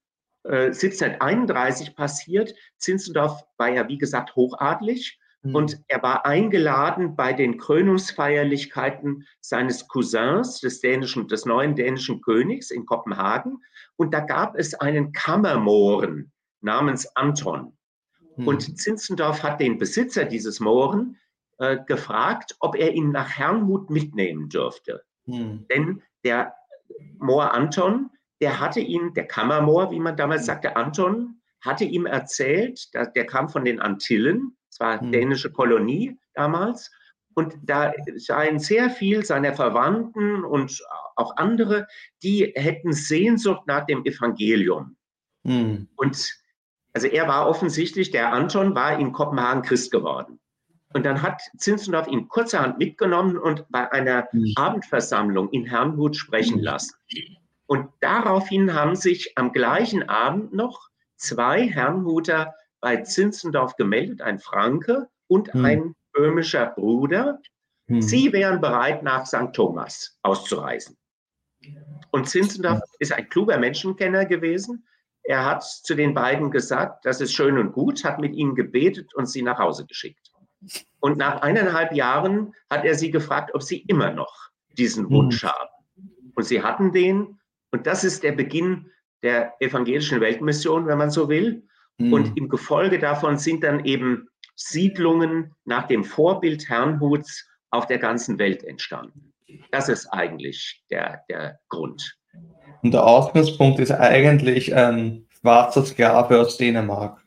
[0.47, 2.55] 1731 äh, passiert.
[2.77, 5.55] Zinzendorf war ja, wie gesagt, hochadlig mhm.
[5.55, 12.71] und er war eingeladen bei den Krönungsfeierlichkeiten seines Cousins, des, dänischen, des neuen dänischen Königs
[12.71, 13.63] in Kopenhagen.
[13.95, 16.31] Und da gab es einen Kammermohren
[16.61, 17.75] namens Anton.
[18.37, 18.47] Mhm.
[18.47, 21.17] Und Zinzendorf hat den Besitzer dieses Mohren
[21.57, 25.03] äh, gefragt, ob er ihn nach Herrnhut mitnehmen dürfte.
[25.25, 25.65] Mhm.
[25.69, 26.53] Denn der
[27.17, 28.09] Moor Anton
[28.45, 30.45] der hatte ihn, der Kammermoor, wie man damals mhm.
[30.45, 35.11] sagte, Anton, hatte ihm erzählt, der kam von den Antillen, es war mhm.
[35.11, 36.91] dänische Kolonie damals,
[37.33, 40.79] Und da seien sehr viel seiner Verwandten und
[41.15, 41.87] auch andere,
[42.21, 44.95] die hätten Sehnsucht nach dem Evangelium.
[45.43, 45.87] Hm.
[45.95, 46.31] Und
[46.93, 50.39] also er war offensichtlich, der Anton war in Kopenhagen Christ geworden.
[50.93, 54.53] Und dann hat Zinzendorf ihn kurzerhand mitgenommen und bei einer hm.
[54.55, 56.63] Abendversammlung in Herrnhut sprechen hm.
[56.63, 56.95] lassen.
[57.67, 65.07] Und daraufhin haben sich am gleichen Abend noch zwei Herrnhuter bei Zinzendorf gemeldet, ein Franke
[65.27, 65.65] und hm.
[65.65, 67.39] ein böhmischer Bruder.
[67.87, 68.01] Hm.
[68.01, 69.53] Sie wären bereit, nach St.
[69.53, 70.97] Thomas auszureisen.
[72.11, 74.85] Und Zinzendorf ist ein kluger Menschenkenner gewesen.
[75.23, 79.15] Er hat zu den beiden gesagt, das ist schön und gut, hat mit ihnen gebetet
[79.15, 80.31] und sie nach Hause geschickt.
[80.99, 85.49] Und nach eineinhalb Jahren hat er sie gefragt, ob sie immer noch diesen Wunsch hm.
[85.49, 85.69] haben.
[86.35, 87.39] Und sie hatten den.
[87.71, 88.91] Und das ist der Beginn
[89.23, 91.63] der evangelischen Weltmission, wenn man so will.
[91.97, 92.13] Mhm.
[92.13, 98.39] Und im Gefolge davon sind dann eben Siedlungen nach dem Vorbild Herrnhuts auf der ganzen
[98.39, 99.33] Welt entstanden.
[99.71, 102.17] Das ist eigentlich der, der Grund.
[102.81, 107.21] Und der Ausgangspunkt ist eigentlich ein schwarzer Sklave aus Dänemark.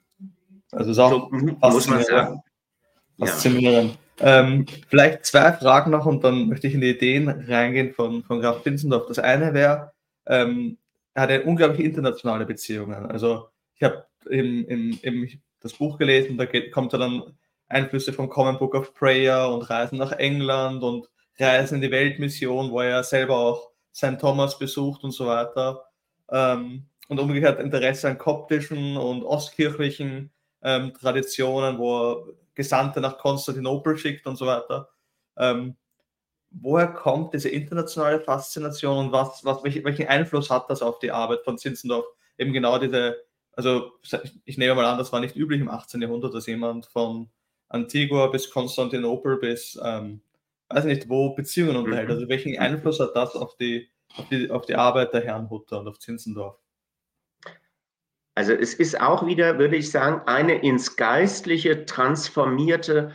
[0.72, 2.42] Also ist auch so, muss man sagen.
[3.18, 3.98] Faszinierend.
[4.20, 4.40] Ja.
[4.40, 8.40] Ähm, vielleicht zwei Fragen noch und dann möchte ich in die Ideen reingehen von, von
[8.40, 9.06] Graf Zinzendorf.
[9.06, 9.92] Das eine wäre,
[10.28, 10.78] ähm,
[11.14, 13.06] er hatte unglaublich internationale Beziehungen.
[13.06, 15.28] Also ich habe im, im, im,
[15.60, 17.36] das Buch gelesen, da geht, kommt er dann
[17.68, 22.70] Einflüsse vom Common Book of Prayer und Reisen nach England und Reisen in die Weltmission,
[22.70, 24.18] wo er selber auch St.
[24.20, 25.84] Thomas besucht und so weiter.
[26.30, 30.30] Ähm, und umgekehrt Interesse an koptischen und ostkirchlichen
[30.62, 34.90] ähm, Traditionen, wo er Gesandte nach Konstantinopel schickt und so weiter.
[35.36, 35.76] Ähm,
[36.50, 41.44] woher kommt diese internationale Faszination und was, was, welchen Einfluss hat das auf die Arbeit
[41.44, 42.06] von Zinzendorf?
[42.38, 43.16] Eben genau diese,
[43.52, 43.92] also
[44.44, 46.00] ich nehme mal an, das war nicht üblich im 18.
[46.00, 47.28] Jahrhundert, dass jemand von
[47.68, 50.22] Antigua bis Konstantinopel bis, ähm,
[50.68, 51.84] weiß nicht, wo Beziehungen mhm.
[51.84, 52.10] unterhält.
[52.10, 55.80] Also welchen Einfluss hat das auf die, auf die, auf die Arbeit der Herrn Hutter
[55.80, 56.56] und auf Zinzendorf?
[58.38, 63.12] Also es ist auch wieder, würde ich sagen, eine ins Geistliche transformierte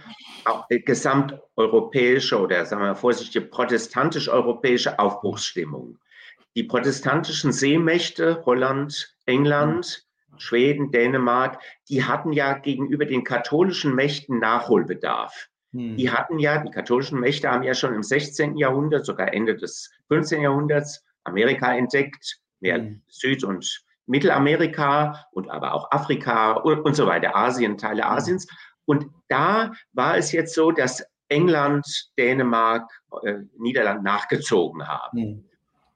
[0.68, 5.98] äh, gesamteuropäische oder sagen wir vorsichtig protestantisch-europäische Aufbruchsstimmung.
[6.58, 10.06] Die protestantischen Seemächte, Holland, England,
[10.36, 11.58] Schweden, Dänemark,
[11.88, 15.48] die hatten ja gegenüber den katholischen Mächten Nachholbedarf.
[15.72, 15.96] Hm.
[15.96, 18.58] Die hatten ja, die katholischen Mächte haben ja schon im 16.
[18.58, 20.42] Jahrhundert, sogar Ende des 15.
[20.42, 23.02] Jahrhunderts, Amerika entdeckt, mehr hm.
[23.08, 28.06] Süd- und Mittelamerika und aber auch Afrika und, und so weiter, Asien, Teile.
[28.06, 28.48] Asiens.
[28.86, 31.86] Und da war es jetzt so, dass England,
[32.18, 32.90] Dänemark,
[33.24, 35.18] äh, Niederland nachgezogen haben.
[35.18, 35.46] Hm.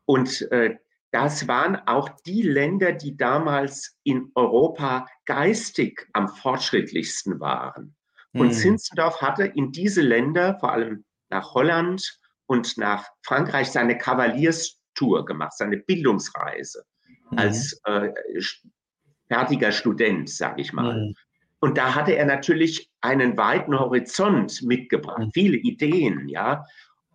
[0.06, 0.78] Und äh,
[1.12, 7.96] das waren auch die Länder, die damals in Europa geistig am fortschrittlichsten waren.
[8.34, 8.54] Und hm.
[8.54, 15.54] Zinzendorf hatte in diese Länder, vor allem nach Holland und nach Frankreich, seine Kavalierstour gemacht,
[15.58, 16.86] seine Bildungsreise
[17.30, 17.38] hm.
[17.38, 18.12] als äh,
[19.28, 20.96] fertiger Student, sage ich mal.
[20.96, 21.16] Hm.
[21.60, 25.32] Und da hatte er natürlich einen weiten Horizont mitgebracht, hm.
[25.34, 26.66] viele Ideen, ja.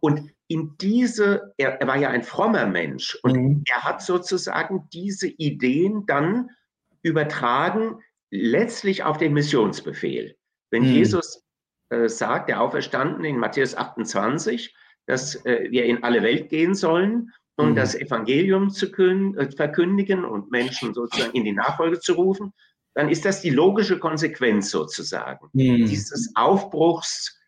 [0.01, 3.64] Und in diese, er, er war ja ein frommer Mensch und mhm.
[3.70, 6.51] er hat sozusagen diese Ideen dann
[7.03, 10.37] übertragen, letztlich auf den Missionsbefehl.
[10.70, 10.88] Wenn mhm.
[10.88, 11.42] Jesus
[11.88, 14.75] äh, sagt, der Auferstanden in Matthäus 28,
[15.07, 17.74] dass äh, wir in alle Welt gehen sollen, um mhm.
[17.76, 22.52] das Evangelium zu äh, verkündigen und Menschen sozusagen in die Nachfolge zu rufen,
[22.94, 25.86] dann ist das die logische Konsequenz sozusagen mhm.
[25.86, 27.38] dieses Aufbruchs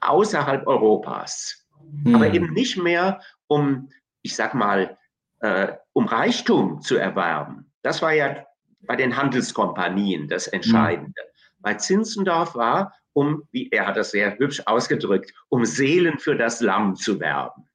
[0.00, 1.66] außerhalb Europas
[2.04, 2.14] hm.
[2.14, 3.88] aber eben nicht mehr um,
[4.22, 4.96] ich sag mal,
[5.40, 7.70] äh, um Reichtum zu erwerben.
[7.82, 8.44] Das war ja
[8.80, 11.20] bei den Handelskompanien das Entscheidende.
[11.20, 11.60] Hm.
[11.60, 16.60] Bei Zinzendorf war, um, wie er hat das sehr hübsch ausgedrückt, um Seelen für das
[16.60, 17.68] Lamm zu werben.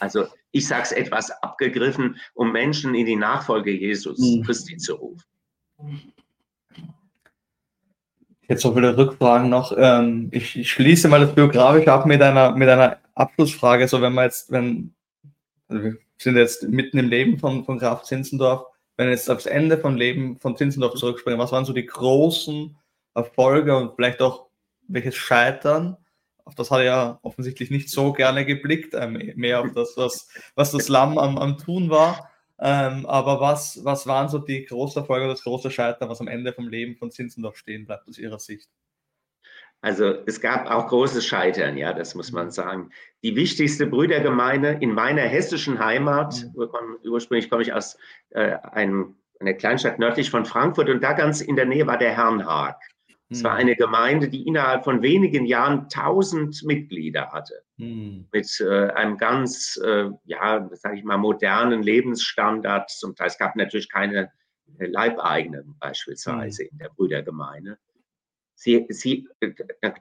[0.00, 4.44] Also ich sage es etwas abgegriffen, um Menschen in die Nachfolge Jesus hm.
[4.44, 5.24] Christi zu rufen.
[8.48, 9.74] Jetzt so viele Rückfragen noch.
[9.76, 14.12] Ähm, ich, ich, schließe mal das Biografische ab mit einer, mit einer Abschlussfrage, so wenn
[14.12, 14.94] man jetzt, wenn,
[15.68, 19.78] also wir sind jetzt mitten im Leben von, von Graf Zinzendorf, wenn jetzt aufs Ende
[19.78, 22.76] von Leben von Zinzendorf zurückspringen, was waren so die großen
[23.14, 24.46] Erfolge und vielleicht auch
[24.86, 25.96] welches Scheitern?
[26.44, 30.28] Auf das hat er ja offensichtlich nicht so gerne geblickt, ähm, mehr auf das, was,
[30.54, 32.30] was das Lamm am, am Tun war.
[32.58, 36.52] Ähm, aber was, was waren so die großen Erfolge, das große Scheitern, was am Ende
[36.52, 38.68] vom Leben von Zinzendorf stehen bleibt aus Ihrer Sicht?
[39.80, 42.90] Also es gab auch großes Scheitern, ja, das muss man sagen.
[43.22, 47.98] Die wichtigste Brüdergemeinde in meiner hessischen Heimat, ursprünglich komme ich aus
[48.30, 52.16] äh, einem, einer Kleinstadt nördlich von Frankfurt und da ganz in der Nähe war der
[52.16, 52.80] Herrnhaag.
[53.30, 53.60] Es war hm.
[53.60, 57.62] eine Gemeinde, die innerhalb von wenigen Jahren tausend Mitglieder hatte.
[57.78, 58.28] Hm.
[58.32, 62.90] Mit äh, einem ganz, äh, ja, sage ich mal, modernen Lebensstandard.
[62.90, 64.30] Zum Teil, es gab natürlich keine
[64.78, 66.68] Leibeigenen beispielsweise hm.
[66.72, 67.78] in der Brüdergemeinde.
[68.56, 69.52] Sie, sie, äh,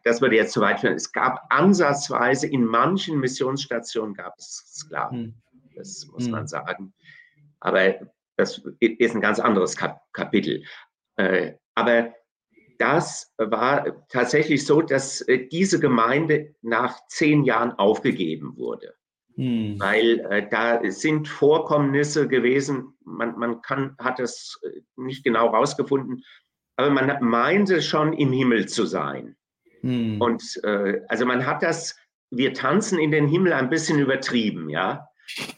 [0.03, 0.95] das würde jetzt zu weit führen.
[0.95, 5.17] Es gab ansatzweise in manchen Missionsstationen gab es Sklaven.
[5.17, 5.33] Hm.
[5.75, 6.93] Das muss man sagen.
[7.59, 7.95] Aber
[8.35, 10.63] das ist ein ganz anderes Kap Kapitel.
[11.15, 12.13] Äh, aber
[12.77, 18.93] das war tatsächlich so, dass äh, diese Gemeinde nach zehn Jahren aufgegeben wurde.
[19.35, 19.79] Hm.
[19.79, 26.23] Weil äh, da sind Vorkommnisse gewesen, man, man kann, hat es äh, nicht genau rausgefunden,
[26.75, 29.35] aber man meinte schon im Himmel zu sein.
[29.81, 30.21] Hm.
[30.21, 31.95] Und äh, also man hat das,
[32.29, 35.07] wir tanzen in den Himmel ein bisschen übertrieben, ja.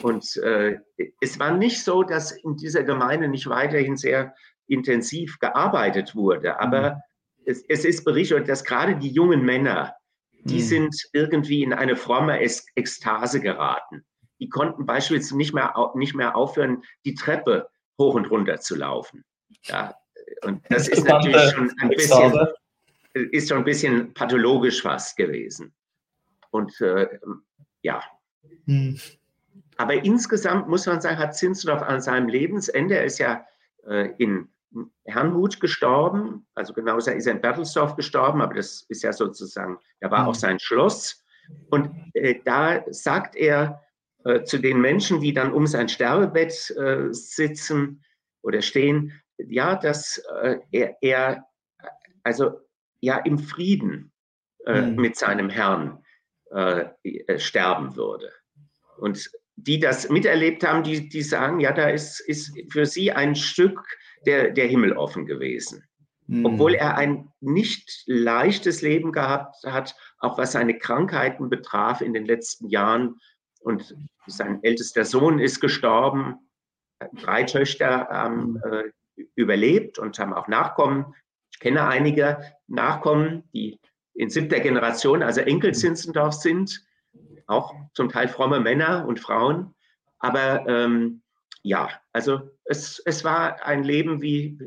[0.02, 0.78] Und äh,
[1.20, 4.34] es war nicht so, dass in dieser Gemeinde nicht weiterhin sehr
[4.68, 6.60] intensiv gearbeitet wurde.
[6.60, 7.02] Aber mhm.
[7.46, 9.96] es, es, ist berichtet, dass gerade die jungen Männer,
[10.44, 10.68] die mhm.
[10.68, 14.06] sind irgendwie in eine fromme Ekstase geraten.
[14.40, 19.24] Die konnten beispielsweise nicht mehr, nicht mehr aufhören, die Treppe hoch und runter zu laufen.
[19.64, 19.96] Ja,
[20.44, 22.48] und das ist natürlich schon ein bisschen,
[23.14, 25.74] ist schon ein bisschen pathologisch fast gewesen.
[26.52, 27.08] Und äh,
[27.82, 28.04] ja.
[28.66, 29.00] Hm.
[29.78, 33.46] Aber insgesamt muss man sagen, hat Zinsdorf an seinem Lebensende, er ist ja
[33.88, 34.50] äh, in
[35.06, 40.12] Herrnhut gestorben, also genauso ist er in Bertelsdorf gestorben, aber das ist ja sozusagen, da
[40.12, 40.40] war auch mhm.
[40.40, 41.24] sein Schloss.
[41.70, 43.82] Und äh, da sagt er
[44.24, 48.04] äh, zu den Menschen, die dann um sein Sterbebett äh, sitzen
[48.42, 51.46] oder stehen, ja, dass äh, er, er,
[52.24, 52.60] also
[53.02, 54.12] ja im Frieden
[54.66, 54.96] mhm.
[54.96, 56.04] mit seinem Herrn
[56.52, 56.86] äh,
[57.38, 58.32] sterben würde.
[58.98, 63.36] Und die das miterlebt haben, die, die sagen, ja, da ist, ist für sie ein
[63.36, 63.80] Stück
[64.26, 65.84] der, der Himmel offen gewesen.
[66.28, 66.46] Mhm.
[66.46, 72.26] Obwohl er ein nicht leichtes Leben gehabt hat, auch was seine Krankheiten betraf in den
[72.26, 73.20] letzten Jahren.
[73.60, 73.96] Und
[74.28, 76.36] sein ältester Sohn ist gestorben.
[77.14, 78.92] Drei Töchter haben äh,
[79.36, 81.14] überlebt und haben auch Nachkommen.
[81.52, 83.80] Ich kenne einige Nachkommen, die
[84.14, 86.86] in siebter Generation, also Enkel Zinzendorf sind,
[87.48, 89.76] auch zum Teil fromme Männer und Frauen.
[90.20, 91.22] Aber ähm,
[91.66, 94.60] ja, also es, es war ein Leben wie,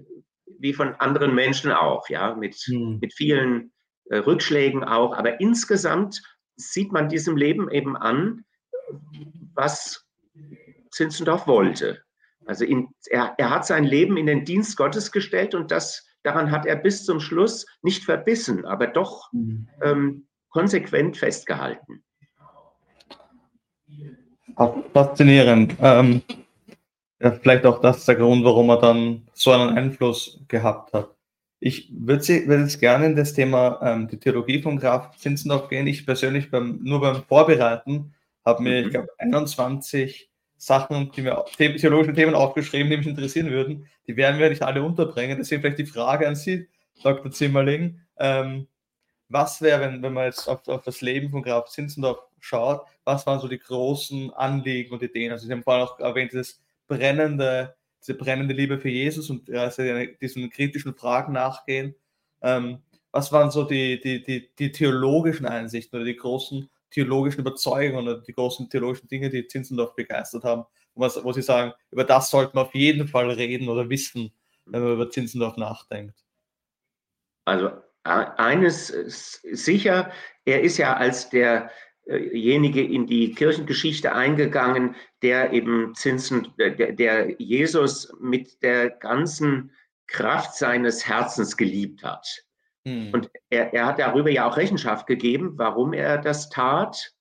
[0.58, 2.98] wie von anderen Menschen auch, ja, mit, hm.
[3.00, 3.72] mit vielen
[4.06, 5.16] äh, Rückschlägen auch.
[5.16, 6.20] Aber insgesamt
[6.56, 8.44] sieht man diesem Leben eben an,
[9.54, 10.08] was
[10.90, 12.02] Zinzendorf wollte.
[12.46, 16.50] Also in, er, er hat sein Leben in den Dienst Gottes gestellt und das, daran
[16.50, 19.68] hat er bis zum Schluss nicht verbissen, aber doch hm.
[19.82, 22.02] ähm, konsequent festgehalten.
[24.92, 25.76] Faszinierend.
[25.80, 26.22] Ähm,
[27.20, 31.10] ja, vielleicht auch das der Grund, warum er dann so einen Einfluss gehabt hat.
[31.60, 35.88] Ich würde würd jetzt gerne in das Thema ähm, die Theologie von Graf Zinzendorf gehen.
[35.88, 38.90] Ich persönlich beim, nur beim Vorbereiten habe mir, ich mhm.
[38.90, 43.88] glaube, 21 Sachen, die mir theologischen Themen aufgeschrieben, die mich interessieren würden.
[44.06, 45.38] Die werden wir nicht alle unterbringen.
[45.38, 46.68] Deswegen vielleicht die Frage an Sie,
[47.02, 47.30] Dr.
[47.30, 48.00] Zimmerling.
[48.18, 48.68] Ähm,
[49.28, 53.26] was wäre, wenn, wenn man jetzt auf, auf das Leben von Graf Zinzendorf schaut, was
[53.26, 55.32] waren so die großen Anliegen und Ideen?
[55.32, 59.82] Also Sie haben vorhin auch erwähnt, dieses brennende, diese brennende Liebe für Jesus und also
[60.20, 61.94] diesen kritischen Fragen nachgehen.
[62.42, 68.08] Ähm, was waren so die, die, die, die theologischen Einsichten oder die großen theologischen Überzeugungen
[68.08, 72.56] oder die großen theologischen Dinge, die Zinzendorf begeistert haben, wo, Sie sagen, über das sollten
[72.56, 74.32] wir auf jeden Fall reden oder wissen,
[74.66, 76.24] wenn man über Zinzendorf nachdenkt?
[77.44, 77.70] Also
[78.04, 80.10] eines ist sicher,
[80.44, 81.70] er ist ja als der
[82.08, 89.70] derjenige in die Kirchengeschichte eingegangen, der eben Zinsen, der, der Jesus mit der ganzen
[90.06, 92.26] Kraft seines Herzens geliebt hat.
[92.86, 93.12] Hm.
[93.12, 97.12] Und er, er, hat darüber ja auch Rechenschaft gegeben, warum er das tat.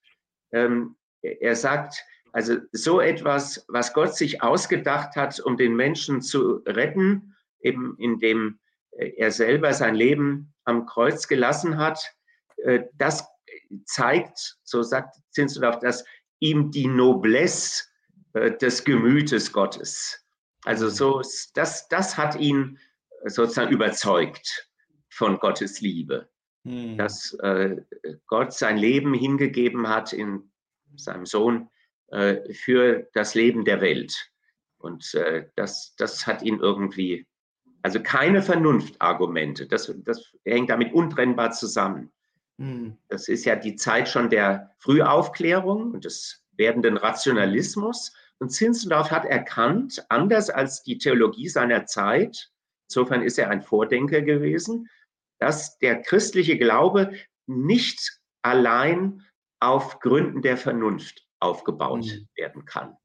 [0.53, 6.61] Ähm, er sagt, also so etwas, was Gott sich ausgedacht hat, um den Menschen zu
[6.65, 8.59] retten, eben indem
[8.91, 11.99] er selber sein Leben am Kreuz gelassen hat,
[12.63, 13.27] äh, das
[13.85, 16.03] zeigt, so sagt Zinzendorf, dass
[16.39, 17.85] ihm die Noblesse
[18.33, 20.25] äh, des Gemütes Gottes.
[20.63, 21.21] Also so,
[21.53, 22.77] das, das hat ihn
[23.25, 24.69] sozusagen überzeugt
[25.09, 26.29] von Gottes Liebe,
[26.65, 26.97] hm.
[26.97, 27.77] dass äh,
[28.27, 30.51] Gott sein Leben hingegeben hat in
[30.95, 31.69] seinem Sohn
[32.07, 34.31] äh, für das Leben der Welt.
[34.79, 35.17] Und
[35.55, 37.25] das, das hat ihn irgendwie,
[37.81, 42.13] also keine Vernunftargumente, das, das hängt damit untrennbar zusammen.
[42.59, 42.97] Hm.
[43.07, 48.13] Das ist ja die Zeit schon der Frühaufklärung und des werdenden Rationalismus.
[48.39, 52.51] Und Zinzendorf hat erkannt, anders als die Theologie seiner Zeit,
[52.89, 54.89] insofern ist er ein Vordenker gewesen,
[55.39, 57.13] dass der christliche Glaube
[57.45, 59.23] nicht allein
[59.59, 62.27] auf Gründen der Vernunft aufgebaut mhm.
[62.35, 62.95] werden kann.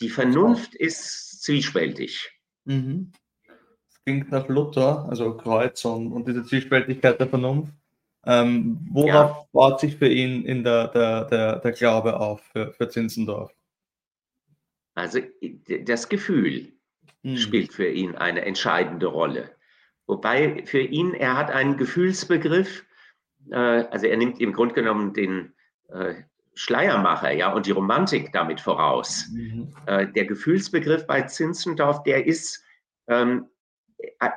[0.00, 2.30] Die Vernunft ist zwiespältig.
[2.64, 3.12] Mhm.
[3.46, 7.72] Das klingt nach Luther, also Kreuz und, und diese Zwiespältigkeit der Vernunft.
[8.24, 9.46] Ähm, worauf ja.
[9.52, 13.52] baut sich für ihn in der, der, der, der Glaube auf, für, für Zinzendorf?
[14.94, 15.20] Also
[15.84, 16.72] das Gefühl
[17.22, 17.36] hm.
[17.36, 19.50] spielt für ihn eine entscheidende Rolle.
[20.06, 22.84] Wobei für ihn, er hat einen Gefühlsbegriff,
[23.50, 25.52] äh, also er nimmt im Grunde genommen den
[25.88, 26.14] äh,
[26.54, 29.26] Schleiermacher ja, und die Romantik damit voraus.
[29.32, 29.74] Mhm.
[29.86, 32.62] Äh, der Gefühlsbegriff bei Zinzendorf, der ist
[33.08, 33.46] ähm,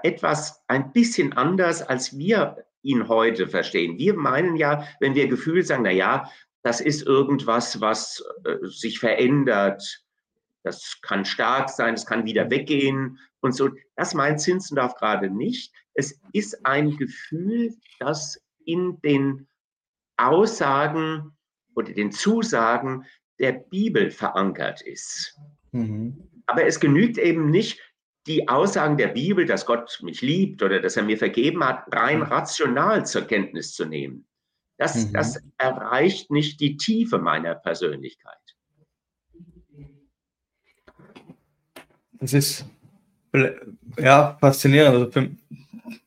[0.04, 3.98] etwas ein bisschen anders, als wir ihn heute verstehen.
[3.98, 6.32] Wir meinen ja, wenn wir Gefühl sagen, na ja,
[6.64, 10.04] das ist irgendwas, was äh, sich verändert.
[10.64, 13.70] Das kann stark sein, es kann wieder weggehen und so.
[13.96, 15.74] Das meint Zinzendorf gerade nicht.
[15.94, 19.48] Es ist ein Gefühl, das in den
[20.18, 21.36] Aussagen
[21.76, 23.06] oder den Zusagen
[23.40, 25.38] der Bibel verankert ist.
[25.72, 26.30] Mhm.
[26.48, 27.80] Aber es genügt eben nicht,
[28.28, 32.20] die Aussagen der Bibel, dass Gott mich liebt oder dass er mir vergeben hat, rein
[32.20, 32.24] mhm.
[32.24, 34.26] rational zur Kenntnis zu nehmen.
[34.78, 35.14] Das, mhm.
[35.14, 38.34] das erreicht nicht die Tiefe meiner Persönlichkeit.
[42.14, 42.66] Das ist
[43.98, 44.96] ja faszinierend.
[44.96, 45.30] Also für,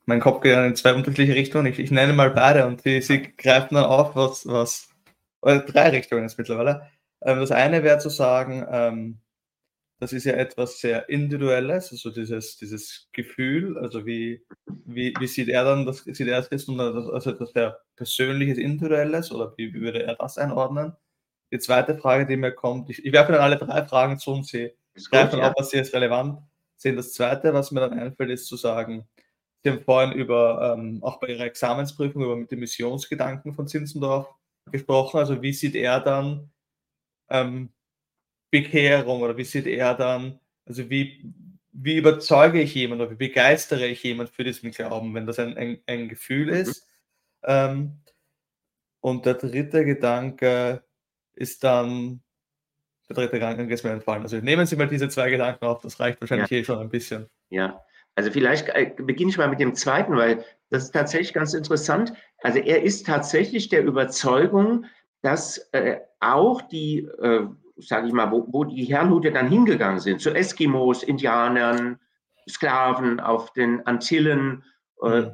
[0.06, 1.66] mein Kopf geht in zwei unterschiedliche Richtungen.
[1.66, 4.88] Ich, ich nenne mal beide und sie, sie greifen dann auf, was, was
[5.40, 6.88] drei Richtungen jetzt mittlerweile.
[7.22, 9.18] Ähm, das eine wäre zu sagen, ähm,
[10.00, 14.44] das ist ja etwas sehr Individuelles, also dieses, dieses Gefühl, also wie,
[14.84, 19.52] wie, wie sieht er dann das, sieht er das also etwas sehr Persönliches, Individuelles oder
[19.56, 20.96] wie, wie würde er das einordnen?
[21.50, 24.46] Die zweite Frage, die mir kommt, ich, ich werfe dann alle drei Fragen zu und
[24.46, 24.72] Sie
[25.10, 25.50] greifen ja.
[25.50, 26.40] auf, was Sie als relevant
[26.76, 26.96] sehen.
[26.96, 29.08] Das zweite, was mir dann einfällt, ist zu sagen,
[29.64, 34.28] Sie haben vorhin über, ähm, auch bei Ihrer Examensprüfung, über die Missionsgedanken von Zinzendorf
[34.70, 35.18] gesprochen.
[35.18, 36.50] Also wie sieht er dann
[37.30, 37.70] ähm,
[38.50, 41.32] Bekehrung oder wie sieht er dann, also wie,
[41.72, 45.56] wie überzeuge ich jemanden oder wie begeistere ich jemanden für diesen Glauben, wenn das ein,
[45.56, 46.52] ein, ein Gefühl mhm.
[46.52, 46.88] ist.
[47.44, 48.00] Ähm,
[49.00, 50.82] und der dritte Gedanke
[51.34, 52.20] ist dann,
[53.08, 54.22] der dritte Gedanke ist mir entfallen.
[54.22, 56.58] Also nehmen Sie mal diese zwei Gedanken auf, das reicht wahrscheinlich ja.
[56.58, 57.28] eh schon ein bisschen.
[57.50, 57.80] Ja,
[58.16, 62.12] also vielleicht äh, beginne ich mal mit dem zweiten, weil das ist tatsächlich ganz interessant.
[62.42, 64.84] Also er ist tatsächlich der Überzeugung,
[65.22, 67.46] dass äh, auch die äh,
[67.80, 71.98] sage ich mal, wo, wo die Herrenhuter dann hingegangen sind, zu Eskimos, Indianern,
[72.48, 74.64] Sklaven auf den Antillen,
[75.02, 75.32] äh, mhm.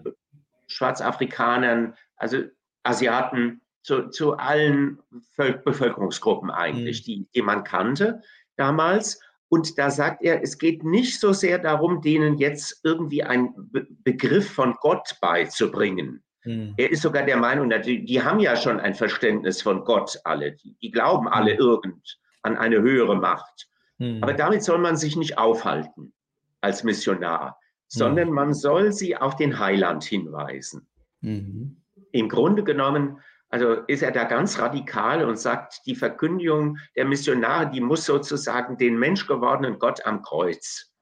[0.67, 2.43] Schwarzafrikanern, also
[2.83, 4.99] Asiaten, zu, zu allen
[5.37, 7.05] Bevölkerungsgruppen eigentlich, mhm.
[7.05, 8.23] die, die man kannte
[8.57, 9.21] damals.
[9.49, 13.87] Und da sagt er, es geht nicht so sehr darum, denen jetzt irgendwie einen Be
[14.03, 16.25] Begriff von Gott beizubringen.
[16.45, 16.75] Mhm.
[16.77, 20.53] Er ist sogar der Meinung, die, die, haben ja schon ein Verständnis von Gott alle.
[20.53, 21.59] Die, die glauben alle hm.
[21.59, 23.69] irgend an eine höhere Macht.
[23.99, 24.23] Mhm.
[24.23, 26.13] Aber damit soll man sich nicht aufhalten
[26.61, 28.35] als Missionar, sondern mhm.
[28.35, 30.87] man soll sie auf den Heiland hinweisen.
[31.21, 31.83] Mhm.
[32.13, 33.19] Im Grunde genommen,
[33.49, 38.77] also ist er da ganz radikal und sagt, die Verkündigung der Missionare, die muss sozusagen
[38.79, 40.93] den menschgewordenen Gott am Kreuz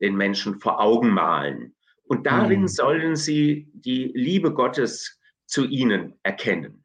[0.00, 1.74] den Menschen vor Augen malen.
[2.04, 2.68] Und darin mhm.
[2.68, 6.84] sollen sie die Liebe Gottes zu ihnen erkennen.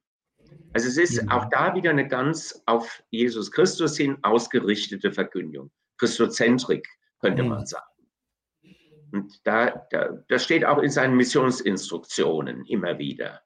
[0.73, 5.71] Also es ist auch da wieder eine ganz auf Jesus Christus hin ausgerichtete Verkündigung.
[5.97, 6.87] Christozentrik
[7.19, 7.85] könnte man sagen.
[9.11, 13.41] Und da, da, das steht auch in seinen Missionsinstruktionen immer wieder.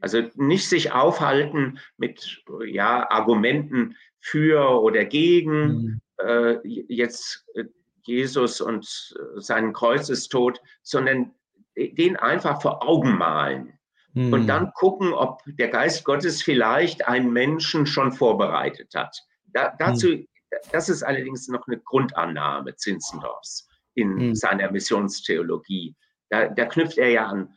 [0.00, 7.64] Also nicht sich aufhalten mit ja, Argumenten für oder gegen äh, jetzt äh,
[8.04, 11.34] Jesus und äh, seinen Kreuzestod, sondern
[11.76, 13.77] den einfach vor Augen malen.
[14.14, 14.32] Mhm.
[14.32, 19.16] Und dann gucken, ob der Geist Gottes vielleicht einen Menschen schon vorbereitet hat.
[19.46, 20.28] Da, dazu, mhm.
[20.72, 24.34] das ist allerdings noch eine Grundannahme Zinzendorfs in mhm.
[24.34, 25.94] seiner Missionstheologie.
[26.30, 27.54] Da, da knüpft er ja an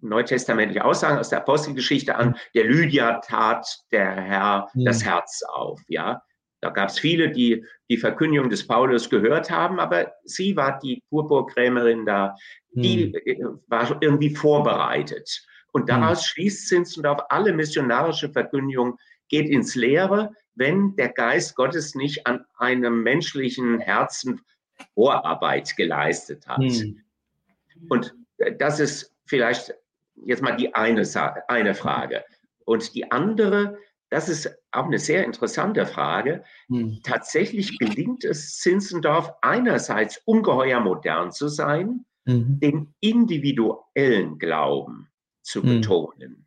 [0.00, 2.36] neutestamentliche Aussagen aus der Apostelgeschichte an.
[2.54, 5.80] Der Lydia tat der Herr das Herz auf.
[5.88, 6.22] Ja,
[6.60, 11.02] da gab es viele, die die Verkündigung des Paulus gehört haben, aber sie war die
[11.10, 12.34] Purpurkrämerin da,
[12.70, 13.60] die mhm.
[13.66, 15.46] war irgendwie vorbereitet.
[15.74, 15.86] Und hm.
[16.00, 18.96] daraus schließt Zinzendorf, alle missionarische Verkündigung
[19.28, 24.40] geht ins Leere, wenn der Geist Gottes nicht an einem menschlichen Herzen
[24.94, 26.62] Vorarbeit geleistet hat.
[26.62, 27.02] Hm.
[27.88, 28.14] Und
[28.58, 29.74] das ist vielleicht
[30.24, 31.02] jetzt mal die eine,
[31.48, 32.24] eine Frage.
[32.64, 33.76] Und die andere,
[34.10, 36.44] das ist auch eine sehr interessante Frage.
[36.68, 37.00] Hm.
[37.02, 42.60] Tatsächlich gelingt es Zinzendorf einerseits ungeheuer modern zu sein, mhm.
[42.60, 45.08] den individuellen Glauben
[45.44, 45.80] zu mhm.
[45.80, 46.46] betonen.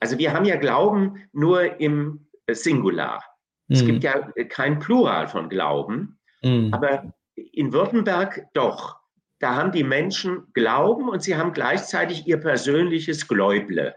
[0.00, 3.22] Also wir haben ja Glauben nur im Singular.
[3.68, 3.86] Es mhm.
[3.86, 6.74] gibt ja kein Plural von Glauben, mhm.
[6.74, 8.96] aber in Württemberg doch.
[9.38, 13.94] Da haben die Menschen Glauben und sie haben gleichzeitig ihr persönliches Gläuble.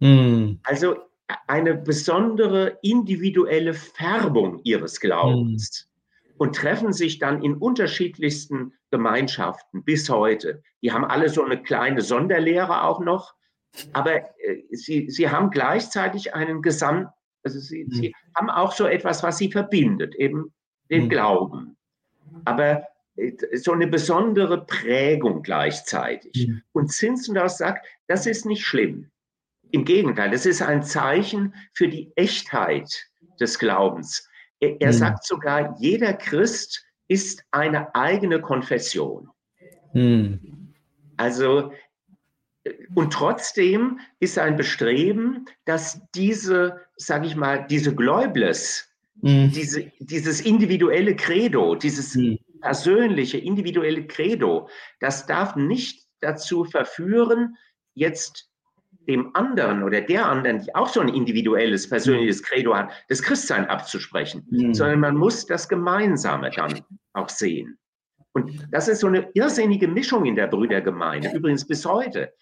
[0.00, 0.60] Mhm.
[0.64, 0.96] Also
[1.46, 5.88] eine besondere individuelle Färbung ihres Glaubens
[6.24, 6.34] mhm.
[6.38, 10.62] und treffen sich dann in unterschiedlichsten Gemeinschaften bis heute.
[10.82, 13.34] Die haben alle so eine kleine Sonderlehre auch noch,
[13.92, 17.08] aber äh, sie, sie haben gleichzeitig einen Gesamt,
[17.42, 17.90] also sie, mhm.
[17.90, 20.52] sie haben auch so etwas, was sie verbindet, eben
[20.90, 21.08] den mhm.
[21.08, 21.76] Glauben.
[22.44, 26.48] Aber äh, so eine besondere Prägung gleichzeitig.
[26.48, 26.62] Mhm.
[26.72, 29.10] Und Zinzendorf sagt, das ist nicht schlimm.
[29.70, 33.08] Im Gegenteil, das ist ein Zeichen für die Echtheit
[33.40, 34.28] des Glaubens.
[34.60, 34.92] Er, er mhm.
[34.92, 39.28] sagt sogar, jeder Christ ist eine eigene Konfession.
[39.92, 40.74] Mhm.
[41.16, 41.72] Also,
[42.94, 48.88] und trotzdem ist ein Bestreben, dass diese, sage ich mal, diese Gläubles,
[49.20, 49.50] mhm.
[49.52, 52.38] diese, dieses individuelle Credo, dieses mhm.
[52.60, 54.68] persönliche, individuelle Credo,
[55.00, 57.56] das darf nicht dazu verführen,
[57.94, 58.48] jetzt
[59.06, 62.44] dem anderen oder der anderen, die auch so ein individuelles, persönliches mhm.
[62.44, 64.72] Credo hat, das Christsein abzusprechen, mhm.
[64.72, 66.80] sondern man muss das Gemeinsame dann
[67.12, 67.78] auch sehen.
[68.32, 72.32] Und das ist so eine irrsinnige Mischung in der Brüdergemeinde, übrigens bis heute,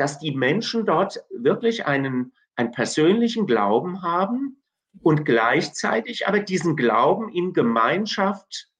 [0.00, 4.56] dass die Menschen dort wirklich einen, einen persönlichen Glauben haben
[5.02, 8.70] und gleichzeitig aber diesen Glauben in Gemeinschaft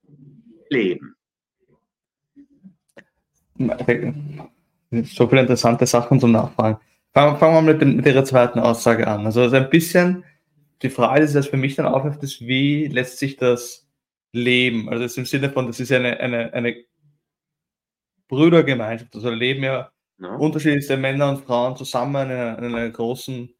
[0.70, 1.14] leben.
[3.58, 6.80] So viele interessante Sachen zum Nachfragen.
[7.12, 9.26] Fangen, fangen wir mit, dem, mit Ihrer zweiten Aussage an.
[9.26, 10.24] Also, also ein bisschen
[10.80, 13.86] die Frage, die das für mich dann aufwirft, ist, wie lässt sich das
[14.32, 14.88] leben?
[14.88, 16.82] Also das im Sinne von, das ist eine, eine, eine
[18.26, 19.14] Brüdergemeinschaft.
[19.14, 20.36] Also leben ja, ja.
[20.36, 23.52] unterschiedlichste Männer und Frauen zusammen in einer, in einer großen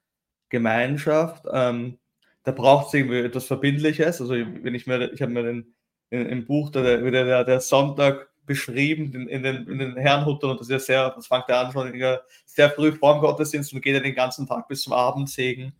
[0.48, 1.44] Gemeinschaft.
[1.52, 1.98] Ähm,
[2.44, 4.20] da braucht es irgendwie etwas Verbindliches.
[4.20, 5.74] Also wenn ich mir, ich habe mir den,
[6.10, 10.60] in, im Buch der, der, der Sonntag beschrieben in, in, den, in den Herrenhuttern und
[10.60, 11.92] das ist ja sehr, das fängt ja an schon
[12.46, 15.72] sehr früh vor dem Gottesdienst und geht ja den ganzen Tag bis zum Abendsegen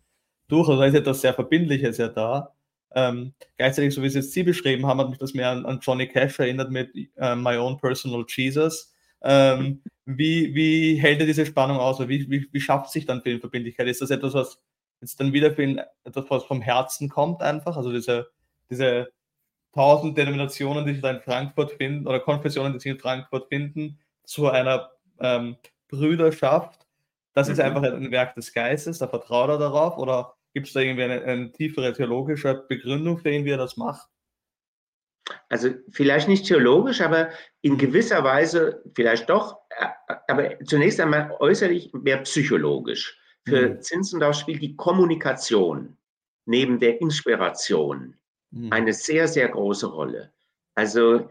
[0.47, 0.69] durch.
[0.69, 2.53] Also da ist etwas sehr Verbindliches ja da.
[2.93, 5.79] Ähm, gleichzeitig, so wie es jetzt Sie beschrieben haben, hat mich das mehr an, an
[5.81, 8.93] Johnny Cash erinnert mit äh, My Own Personal Jesus.
[9.23, 9.81] Ähm,
[10.17, 11.99] wie, wie hält er diese Spannung aus?
[11.99, 13.87] Oder wie, wie, wie schafft sich dann für ihn Verbindlichkeit?
[13.87, 14.61] Ist das etwas, was
[15.01, 17.77] jetzt dann wieder für ihn etwas, was vom Herzen kommt einfach?
[17.77, 18.29] Also diese,
[18.69, 19.11] diese
[19.73, 23.99] tausend Denominationen, die sich da in Frankfurt finden, oder Konfessionen, die sich in Frankfurt finden,
[24.23, 25.57] zu einer ähm,
[25.87, 26.87] Brüderschaft.
[27.33, 27.53] Das mhm.
[27.53, 31.03] ist einfach ein Werk des Geistes, da vertraut er darauf, oder gibt es da irgendwie
[31.03, 34.09] eine, eine tiefere theologische Begründung für ihn, wie er das macht?
[35.49, 37.29] Also vielleicht nicht theologisch, aber
[37.61, 39.60] in gewisser Weise vielleicht doch,
[40.27, 43.17] aber zunächst einmal äußerlich mehr psychologisch.
[43.47, 43.81] Für mhm.
[43.81, 45.97] Zinzendorf spielt die Kommunikation
[46.45, 48.15] neben der Inspiration
[48.51, 48.71] Mhm.
[48.71, 50.31] eine sehr, sehr große Rolle.
[50.75, 51.29] Also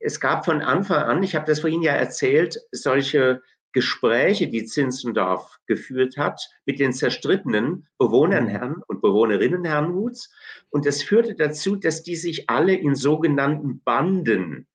[0.00, 5.58] es gab von Anfang an, ich habe das vorhin ja erzählt, solche Gespräche, die Zinzendorf
[5.66, 8.48] geführt hat mit den zerstrittenen Bewohnern mhm.
[8.48, 10.32] Herrn und Bewohnerinnen Herrnhuts.
[10.70, 14.66] Und das führte dazu, dass die sich alle in sogenannten Banden,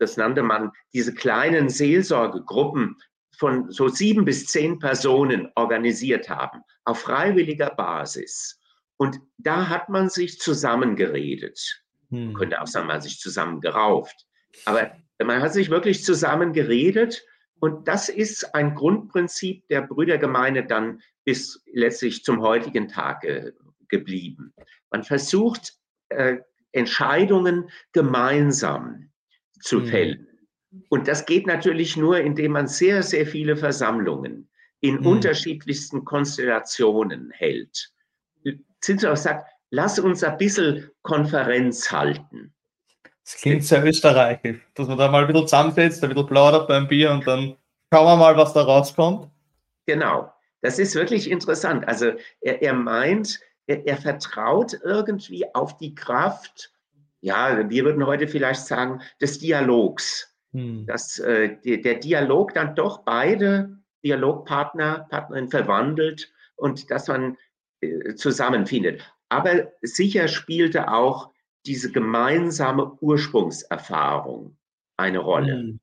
[0.00, 2.96] das nannte man diese kleinen Seelsorgegruppen
[3.36, 8.58] von so sieben bis zehn Personen organisiert haben, auf freiwilliger Basis.
[8.96, 11.82] Und da hat man sich zusammengeredet.
[12.10, 12.26] Hm.
[12.26, 14.26] Man könnte auch sagen, man hat sich zusammengerauft.
[14.64, 14.92] Aber
[15.22, 17.24] man hat sich wirklich zusammengeredet.
[17.60, 23.52] Und das ist ein Grundprinzip der Brüdergemeinde dann bis letztlich zum heutigen Tag äh,
[23.88, 24.54] geblieben.
[24.90, 25.74] Man versucht,
[26.08, 26.38] äh,
[26.72, 29.09] Entscheidungen gemeinsam
[29.60, 29.86] zu hm.
[29.86, 30.26] fällen.
[30.88, 34.48] Und das geht natürlich nur, indem man sehr, sehr viele Versammlungen
[34.80, 35.06] in hm.
[35.06, 37.92] unterschiedlichsten Konstellationen hält.
[38.80, 42.54] Zinzendorf sagt, lass uns ein bisschen Konferenz halten.
[43.24, 46.88] Das klingt sehr österreichisch, dass man da mal ein bisschen zusammensetzt, ein bisschen plaudert beim
[46.88, 47.56] Bier und dann
[47.92, 49.28] schauen wir mal, was da rauskommt.
[49.86, 50.32] Genau,
[50.62, 51.86] das ist wirklich interessant.
[51.86, 56.72] Also er, er meint, er, er, vertraut irgendwie auf die Kraft,
[57.20, 60.34] ja, wir würden heute vielleicht sagen, des Dialogs.
[60.52, 60.86] Hm.
[60.86, 67.36] Dass äh, der, Dialog dann doch beide Dialogpartner, Partnerin verwandelt und dass man
[67.80, 69.02] äh, zusammenfindet.
[69.28, 71.30] Aber sicher spielte auch
[71.66, 74.56] diese gemeinsame Ursprungserfahrung
[74.96, 75.62] eine Rolle.
[75.62, 75.80] Mhm.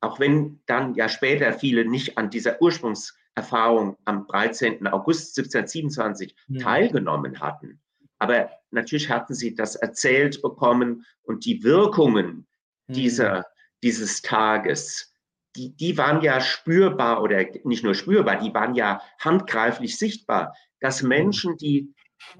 [0.00, 4.86] Auch wenn dann ja später viele nicht an dieser Ursprungserfahrung am 13.
[4.86, 6.58] August 1727 mhm.
[6.58, 7.80] teilgenommen hatten.
[8.18, 12.46] Aber natürlich hatten sie das erzählt bekommen und die Wirkungen
[12.86, 12.92] mhm.
[12.92, 13.46] dieser,
[13.82, 15.12] dieses Tages,
[15.56, 21.02] die, die waren ja spürbar oder nicht nur spürbar, die waren ja handgreiflich sichtbar, dass
[21.02, 21.94] Menschen, die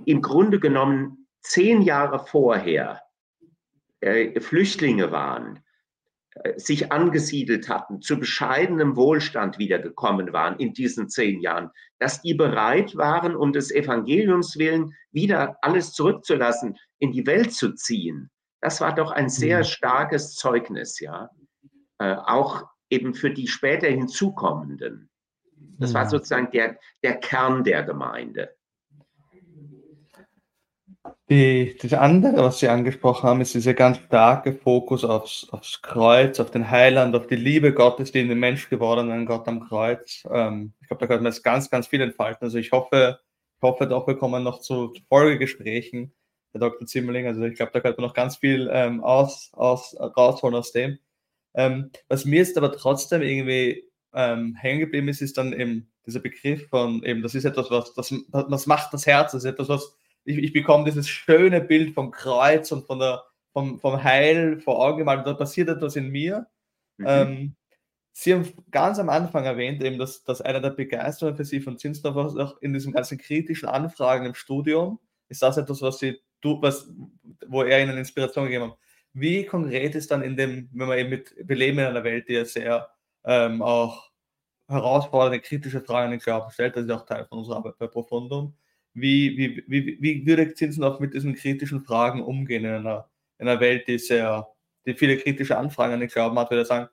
[0.04, 3.02] im Grunde genommen zehn Jahre vorher
[4.00, 5.60] äh, Flüchtlinge waren,
[6.56, 12.96] sich angesiedelt hatten, zu bescheidenem Wohlstand wiedergekommen waren in diesen zehn Jahren, dass die bereit
[12.96, 18.30] waren, um des Evangeliums willen wieder alles zurückzulassen, in die Welt zu ziehen.
[18.60, 19.64] Das war doch ein sehr mhm.
[19.64, 21.30] starkes Zeugnis, ja.
[21.98, 25.08] Äh, auch eben für die später hinzukommenden.
[25.78, 26.10] Das war mhm.
[26.10, 28.55] sozusagen der, der Kern der Gemeinde.
[31.28, 36.38] Die, das andere, was Sie angesprochen haben, ist dieser ganz starke Fokus aufs, aufs Kreuz,
[36.38, 40.22] auf den Heiland, auf die Liebe Gottes, die in den Mensch gewordenen Gott am Kreuz.
[40.30, 42.44] Ähm, ich glaube, da könnte man jetzt ganz, ganz viel entfalten.
[42.44, 43.18] Also ich hoffe,
[43.56, 46.12] ich hoffe doch, wir kommen noch zu, zu Folgegesprächen,
[46.52, 46.86] Herr Dr.
[46.86, 47.26] Zimmerling.
[47.26, 50.96] Also ich glaube, da könnte man noch ganz viel ähm, aus, aus, rausholen aus dem.
[51.54, 53.82] Ähm, was mir jetzt aber trotzdem irgendwie
[54.14, 57.94] ähm, hängen geblieben ist, ist dann eben dieser Begriff von eben, das ist etwas, was,
[57.94, 59.96] das, das macht das Herz, das ist etwas, was
[60.26, 64.84] ich, ich bekomme dieses schöne Bild vom Kreuz und von der, vom, vom Heil vor
[64.84, 65.26] Augen gemalt.
[65.26, 66.46] Da passiert etwas in mir.
[66.98, 67.06] Mhm.
[67.08, 67.56] Ähm,
[68.12, 71.78] Sie haben ganz am Anfang erwähnt, eben, dass, dass einer der Begeisterungen für Sie von
[71.78, 74.98] Zinsdorf auch in diesen ganzen kritischen Anfragen im Studium
[75.28, 76.88] ist das etwas, was Sie, was,
[77.46, 78.78] wo er Ihnen Inspiration gegeben hat.
[79.12, 82.28] Wie konkret ist dann in dem, wenn man eben mit, wir leben in einer Welt,
[82.28, 82.90] die ja sehr
[83.24, 84.10] ähm, auch
[84.68, 87.86] herausfordernde, kritische Fragen in den Körper stellt, das ist auch Teil von unserer Arbeit bei
[87.86, 88.54] Profundum.
[88.98, 93.60] Wie, wie, wie, wie würde Zinsendorf mit diesen kritischen Fragen umgehen in einer, in einer
[93.60, 94.48] Welt, die sehr,
[94.86, 96.88] die viele kritische Anfragen an den Glauben hat, würde er sagen,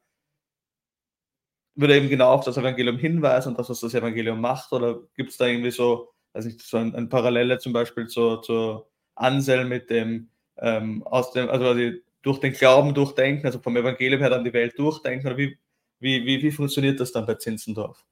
[1.75, 4.71] würde eben genau auf das Evangelium hinweisen und das, was das Evangelium macht?
[4.73, 8.41] Oder gibt es da irgendwie so, weiß nicht, so ein, ein Parallele zum Beispiel zur,
[8.41, 13.77] zur Anselm mit dem, ähm, aus dem, also quasi durch den Glauben durchdenken, also vom
[13.77, 15.27] Evangelium her dann die Welt durchdenken?
[15.27, 15.57] Oder wie,
[15.99, 18.05] wie, wie, wie funktioniert das dann bei Zinzendorf?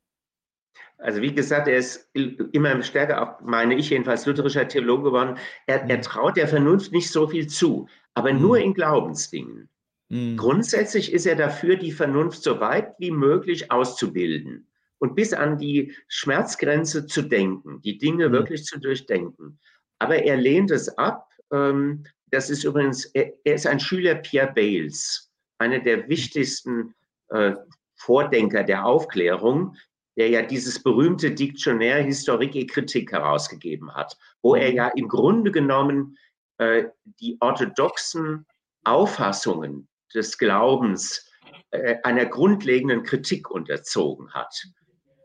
[1.02, 5.38] Also wie gesagt, er ist immer stärker, auch meine ich jedenfalls, lutherischer Theologe geworden.
[5.66, 6.02] Er, er mhm.
[6.04, 8.42] traut der Vernunft nicht so viel zu, aber mhm.
[8.42, 9.68] nur in Glaubensdingen.
[10.10, 10.38] Mhm.
[10.38, 14.68] Grundsätzlich ist er dafür, die Vernunft so weit wie möglich auszubilden
[15.00, 18.34] und bis an die Schmerzgrenze zu denken, die Dinge mhm.
[18.34, 19.60] wirklich zu durchdenken.
[19.98, 21.30] Aber er lehnt es ab.
[21.52, 26.94] Ähm, das ist übrigens, er, er ist ein Schüler Pierre Bales, einer der wichtigsten
[27.30, 27.54] äh,
[27.96, 29.76] Vordenker der Aufklärung,
[30.22, 34.76] der ja dieses berühmte Diktionär Historique et Kritik herausgegeben hat, wo er mhm.
[34.76, 36.16] ja im Grunde genommen
[36.60, 36.84] äh,
[37.20, 38.46] die orthodoxen
[38.84, 41.28] Auffassungen des Glaubens
[41.72, 44.54] äh, einer grundlegenden Kritik unterzogen hat.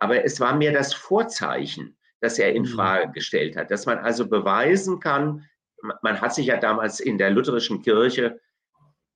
[0.00, 2.68] Aber es war mehr das Vorzeichen, das er in mhm.
[2.68, 5.44] Frage gestellt hat, dass man also beweisen kann,
[6.00, 8.40] man hat sich ja damals in der lutherischen Kirche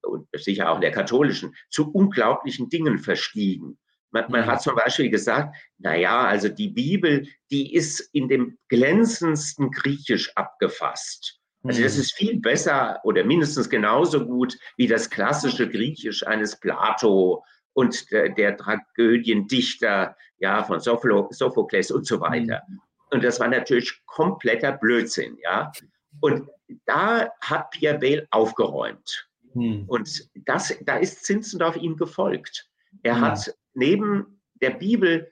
[0.02, 3.78] und sicher auch in der katholischen zu unglaublichen Dingen verstiegen.
[4.10, 8.58] Man, man, hat zum Beispiel gesagt, na ja, also die Bibel, die ist in dem
[8.68, 11.38] glänzendsten Griechisch abgefasst.
[11.62, 12.00] Also das mhm.
[12.00, 17.44] ist viel besser oder mindestens genauso gut wie das klassische Griechisch eines Plato
[17.74, 22.62] und der, der Tragödiendichter ja, von Sophokles und so weiter.
[22.66, 22.80] Mhm.
[23.10, 25.72] Und das war natürlich kompletter Blödsinn, ja.
[26.20, 26.48] Und
[26.86, 29.28] da hat Pierre Bale aufgeräumt.
[29.52, 29.84] Hm.
[29.88, 32.68] Und das, da ist Zinzendorf ihm gefolgt.
[33.02, 33.20] Er hm.
[33.22, 35.30] hat neben der Bibel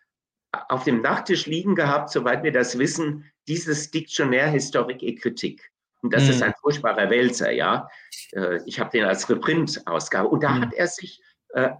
[0.68, 5.70] auf dem Nachttisch liegen gehabt, soweit wir das wissen, dieses Diktionär Historik et Kritik.
[6.00, 6.30] Und das mhm.
[6.30, 7.88] ist ein furchtbarer Wälzer, ja.
[8.32, 10.28] Äh, ich habe den als Reprint-Ausgabe.
[10.28, 10.62] Und da mhm.
[10.62, 11.20] hat er sich,
[11.50, 11.70] äh,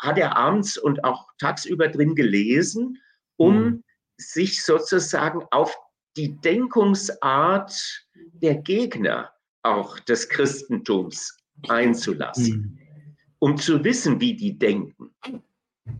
[0.00, 2.98] hat er abends und auch tagsüber drin gelesen,
[3.36, 3.84] um mhm.
[4.18, 5.74] sich sozusagen auf
[6.16, 9.32] die Denkungsart der Gegner
[9.62, 11.36] auch des Christentums
[11.68, 13.16] einzulassen, mhm.
[13.38, 15.14] um zu wissen, wie die denken.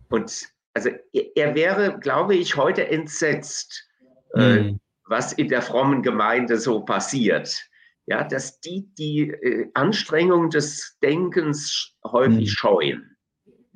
[0.09, 0.89] Und also
[1.35, 3.87] er wäre, glaube ich, heute entsetzt,
[4.33, 4.41] mhm.
[4.41, 4.75] äh,
[5.05, 7.69] was in der frommen Gemeinde so passiert.
[8.05, 12.53] Ja, dass die die äh, Anstrengung des Denkens häufig mhm.
[12.53, 13.17] scheuen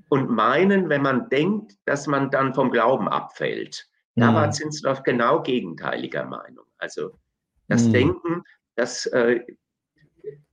[0.10, 3.88] und meinen, wenn man denkt, dass man dann vom Glauben abfällt.
[4.16, 6.66] Da war Zinsdorf genau gegenteiliger Meinung.
[6.80, 7.20] Also
[7.68, 7.94] das mhm.
[7.94, 8.44] Denken,
[8.76, 9.42] das, äh,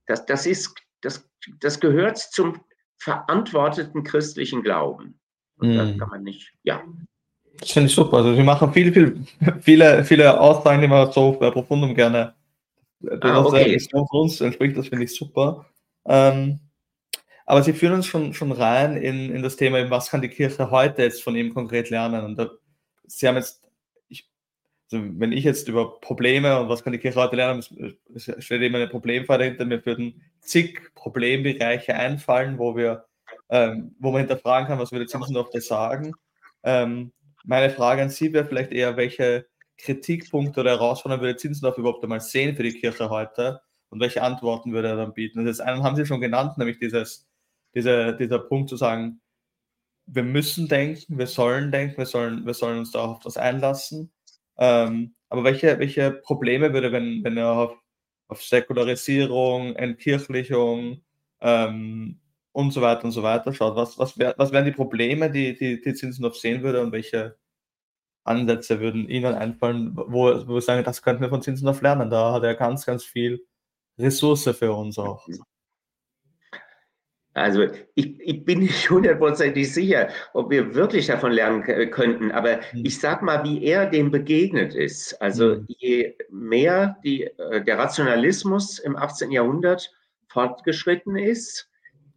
[0.05, 1.27] das, das, ist, das,
[1.59, 2.63] das gehört zum
[2.97, 5.19] verantworteten christlichen Glauben.
[5.57, 5.77] Und mm.
[5.77, 6.81] das kann man nicht, ja.
[7.59, 8.17] Das finde ich super.
[8.17, 9.25] Also sie machen viel, viel,
[9.61, 12.33] viele, viele Aussagen, die man so bei Profundum gerne
[13.21, 13.79] ah, okay.
[13.89, 15.65] von uns entspricht, das finde ich super.
[16.05, 16.59] Ähm,
[17.45, 20.71] aber sie führen uns schon, schon rein in, in das Thema, was kann die Kirche
[20.71, 22.25] heute jetzt von ihm konkret lernen?
[22.25, 22.49] Und da,
[23.05, 23.63] sie haben jetzt,
[24.09, 24.27] ich,
[24.91, 27.63] also wenn ich jetzt über Probleme und was kann die Kirche heute lernen,
[28.15, 33.05] es steht immer ein Problem vor dahinter, mir würden zig Problembereiche einfallen, wo wir
[33.49, 36.13] ähm, wo man hinterfragen kann, was würde Zinzendorf da sagen.
[36.63, 37.11] Ähm,
[37.43, 39.45] meine Frage an Sie wäre vielleicht eher, welche
[39.77, 44.73] Kritikpunkte oder Herausforderungen würde Zinzendorf überhaupt einmal sehen für die Kirche heute und welche Antworten
[44.73, 45.39] würde er dann bieten?
[45.39, 47.27] Und das einen haben Sie schon genannt, nämlich dieses,
[47.73, 49.21] dieser, dieser Punkt zu sagen,
[50.07, 54.11] wir müssen denken, wir sollen denken, wir sollen, wir sollen uns da auf das einlassen.
[54.57, 57.77] Ähm, aber welche, welche Probleme würde, wenn, wenn er auf,
[58.27, 61.01] auf Säkularisierung, Entkirchlichung
[61.41, 62.19] ähm,
[62.55, 65.57] und so weiter und so weiter schaut, was, was, wär, was wären die Probleme, die,
[65.57, 67.35] die, die Zinsendorf sehen würde und welche
[68.23, 72.09] Ansätze würden Ihnen einfallen, wo, wo wir sagen, das könnten wir von Zinsendorf lernen.
[72.09, 73.45] Da hat er ganz, ganz viel
[73.99, 75.27] Ressource für uns auch.
[77.33, 82.85] Also ich, ich bin nicht hundertprozentig sicher, ob wir wirklich davon lernen könnten, aber mhm.
[82.85, 85.21] ich sage mal, wie er dem begegnet ist.
[85.21, 85.65] Also mhm.
[85.67, 89.31] je mehr die, äh, der Rationalismus im 18.
[89.31, 89.91] Jahrhundert
[90.29, 91.69] fortgeschritten ist,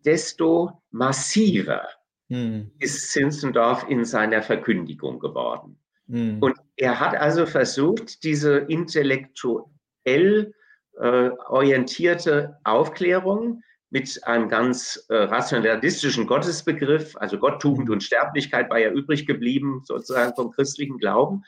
[0.05, 1.89] desto massiver
[2.29, 2.71] mhm.
[2.79, 5.79] ist Zinzendorf in seiner Verkündigung geworden.
[6.07, 6.39] Mhm.
[6.41, 10.55] Und er hat also versucht, diese intellektuell
[10.99, 18.79] äh, orientierte Aufklärung mit einem ganz äh, rationalistischen Gottesbegriff, also Gott, Tugend und Sterblichkeit war
[18.79, 21.45] ja übrig geblieben, sozusagen vom christlichen Glauben.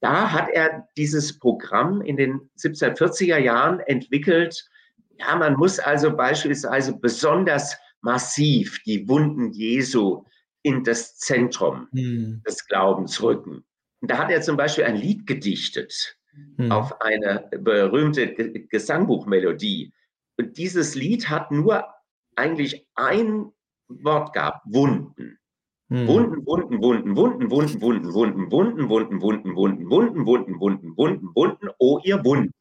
[0.00, 4.68] Da hat er dieses Programm in den 1740er Jahren entwickelt.
[5.18, 7.76] Ja, man muss also beispielsweise besonders
[8.06, 10.24] massiv die Wunden Jesu
[10.62, 12.40] in das Zentrum hm.
[12.46, 13.64] des Glaubens rücken.
[14.00, 16.16] Und da hat er zum Beispiel ein Lied gedichtet
[16.56, 16.70] hm.
[16.70, 18.28] auf eine berühmte
[18.68, 19.92] Gesangbuchmelodie.
[20.38, 21.84] Und dieses Lied hat nur
[22.36, 23.50] eigentlich ein
[23.88, 25.38] Wort gehabt, Wunden.
[25.88, 26.06] Hm.
[26.06, 31.34] Wunden, Wunden, Wunden, Wunden, Wunden, Wunden, Wunden, Wunden, Wunden, Wunden, Wunden, Wunden, Wunden, Wunden, Wunden,
[31.34, 32.52] Wunden, oh ihr Wunden.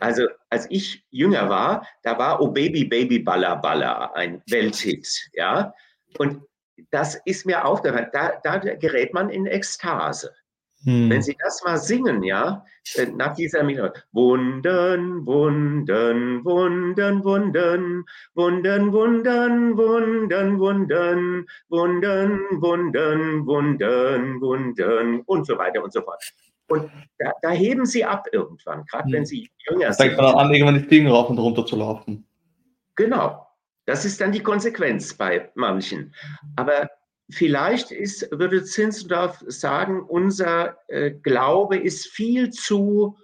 [0.00, 5.72] Also als ich jünger war, da war Oh Baby, Baby, Balla, Balla ein Welthit, ja.
[6.18, 6.42] Und
[6.90, 10.34] das ist mir aufgefallen, da, da gerät man in Ekstase.
[10.84, 11.10] Hm.
[11.10, 14.02] Wenn Sie das mal singen, ja, äh, nach dieser Minute.
[14.12, 25.84] Wunden, Wunden, Wunden, Wunden, Wunden, Wunden, Wunden, Wunden, Wunden, Wunden, Wunden, Wunden und so weiter
[25.84, 26.24] und so fort.
[26.70, 29.12] Und da, da heben Sie ab irgendwann, gerade hm.
[29.12, 30.06] wenn Sie jünger sind.
[30.06, 32.26] Fängt man an, irgendwann die Stiegen rauf und runter zu laufen.
[32.94, 33.46] Genau.
[33.86, 36.14] Das ist dann die Konsequenz bei manchen.
[36.54, 36.88] Aber
[37.28, 43.18] vielleicht ist, würde Zinzendorf sagen, unser äh, Glaube ist viel zu,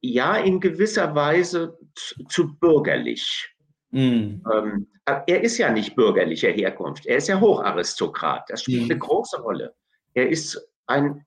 [0.00, 3.54] ja, in gewisser Weise zu, zu bürgerlich.
[3.90, 4.40] Mm.
[4.50, 8.48] Ähm, er ist ja nicht bürgerlicher Herkunft, er ist ja Hocharistokrat.
[8.48, 8.90] Das spielt mm.
[8.92, 9.74] eine große Rolle.
[10.14, 11.26] Er ist ein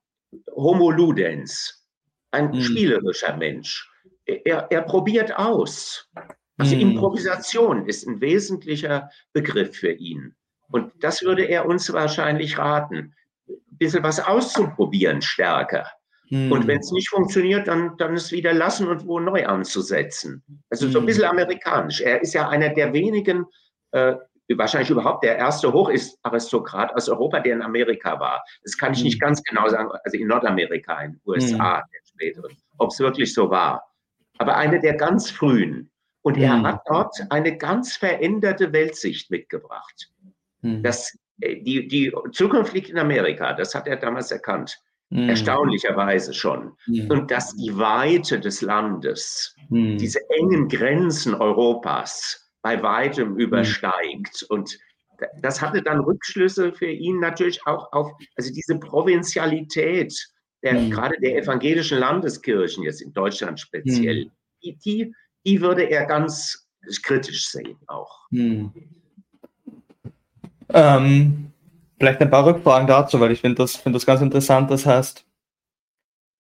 [0.56, 1.88] Homo Ludens,
[2.32, 2.62] ein mm.
[2.62, 3.90] spielerischer Mensch.
[4.26, 6.10] Er, er probiert aus.
[6.58, 10.36] Also Improvisation ist ein wesentlicher Begriff für ihn.
[10.70, 13.16] Und das würde er uns wahrscheinlich raten,
[13.48, 15.88] ein bisschen was auszuprobieren stärker.
[16.30, 16.52] Hm.
[16.52, 20.44] Und wenn es nicht funktioniert, dann, dann es wieder lassen und wo neu anzusetzen.
[20.70, 21.06] Also so ein hm.
[21.08, 22.02] bisschen amerikanisch.
[22.02, 23.46] Er ist ja einer der wenigen,
[23.92, 24.16] äh,
[24.50, 28.44] wahrscheinlich überhaupt der erste Hocharistokrat aus Europa, der in Amerika war.
[28.64, 31.84] Das kann ich nicht ganz genau sagen, also in Nordamerika, in den USA, hm.
[32.04, 32.44] später,
[32.78, 33.84] ob es wirklich so war.
[34.38, 35.90] Aber einer der ganz frühen.
[36.22, 36.64] Und er hm.
[36.66, 40.10] hat dort eine ganz veränderte Weltsicht mitgebracht.
[40.62, 40.82] Mhm.
[40.82, 44.80] Das, äh, die, die Zukunft liegt in Amerika, das hat er damals erkannt.
[45.10, 45.30] Mhm.
[45.30, 46.72] Erstaunlicherweise schon.
[46.88, 47.12] Mhm.
[47.12, 53.40] Und dass die Weite des Landes, diese engen Grenzen Europas bei weitem hm.
[53.40, 54.44] übersteigt.
[54.50, 54.80] Und
[55.42, 60.18] das hatte dann Rückschlüsse für ihn natürlich auch auf, also diese Provinzialität
[60.64, 60.90] der, hm.
[60.90, 64.32] gerade der evangelischen Landeskirchen, jetzt in Deutschland speziell,
[64.64, 65.14] die, die,
[65.46, 66.68] die würde er ganz
[67.04, 68.28] kritisch sehen auch.
[70.70, 71.52] Ähm,
[72.00, 74.72] vielleicht ein paar Rückfragen dazu, weil ich finde das, find das ganz interessant.
[74.72, 75.26] Das heißt,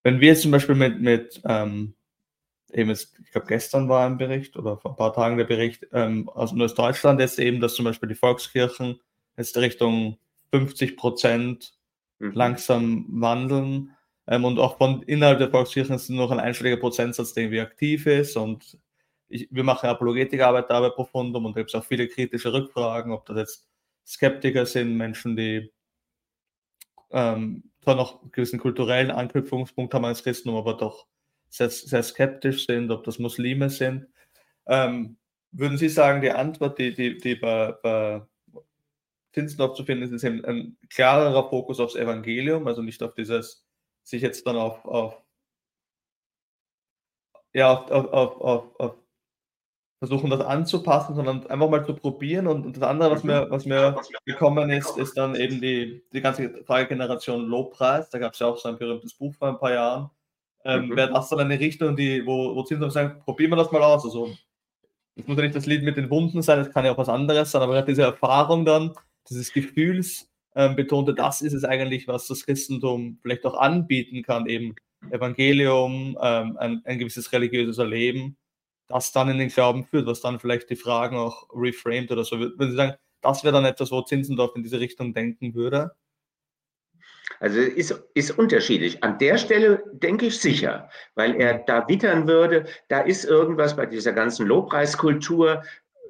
[0.03, 1.95] wenn wir jetzt zum Beispiel mit, mit ähm,
[2.75, 5.87] eben jetzt, ich glaube gestern war ein Bericht oder vor ein paar Tagen der Bericht
[5.93, 8.99] ähm, aus Deutschland jetzt eben, dass zum Beispiel die Volkskirchen
[9.37, 10.17] jetzt Richtung
[10.51, 11.73] 50 Prozent
[12.19, 12.31] mhm.
[12.33, 13.95] langsam wandeln
[14.27, 18.05] ähm, und auch von innerhalb der Volkskirchen ist noch ein einstelliger Prozentsatz, der irgendwie aktiv
[18.05, 18.77] ist und
[19.29, 23.25] ich, wir machen Apologetikarbeit dabei Profundum und da gibt es auch viele kritische Rückfragen, ob
[23.25, 23.67] das jetzt
[24.05, 25.71] Skeptiker sind, Menschen, die
[27.11, 31.07] ähm, zwar noch einen gewissen kulturellen Anknüpfungspunkt haben als Christentum, aber doch
[31.53, 34.07] sehr, sehr skeptisch sind, ob das Muslime sind.
[34.65, 35.17] Ähm,
[35.51, 38.23] würden Sie sagen, die Antwort, die, die, die bei, bei
[39.33, 43.63] Zinzendorf zu finden ist, ist ein, ein klarerer Fokus aufs Evangelium, also nicht auf dieses,
[44.03, 45.21] sich jetzt dann auf, auf
[47.53, 48.95] ja, auf, auf, auf, auf
[49.99, 52.47] versuchen, das anzupassen, sondern einfach mal zu probieren.
[52.47, 56.19] Und, und das andere, was mir, was mir gekommen ist, ist dann eben die, die
[56.19, 58.09] ganze freie Generation Lobpreis.
[58.09, 60.09] Da gab es ja auch so ein berühmtes Buch vor ein paar Jahren.
[60.65, 60.95] Ähm, mhm.
[60.95, 64.05] Wäre das dann eine Richtung, die, wo, wo Zinsen sagen, probieren wir das mal aus.
[64.05, 64.33] Also,
[65.15, 67.09] es muss ja nicht das Lied mit den Wunden sein, es kann ja auch was
[67.09, 68.93] anderes sein, aber diese Erfahrung dann,
[69.29, 74.47] dieses Gefühls ähm, betonte, das ist es eigentlich, was das Christentum vielleicht auch anbieten kann,
[74.47, 74.75] eben
[75.11, 78.37] Evangelium, ähm, ein, ein gewisses religiöses Erleben,
[78.87, 82.39] das dann in den Glauben führt, was dann vielleicht die Fragen auch reframed oder so.
[82.39, 85.91] Würden Sie sagen, das wäre dann etwas, wo Zinzendorf in diese Richtung denken würde?
[87.39, 89.03] Also ist, ist unterschiedlich.
[89.03, 93.85] An der Stelle denke ich sicher, weil er da wittern würde, da ist irgendwas bei
[93.85, 95.63] dieser ganzen Lobpreiskultur,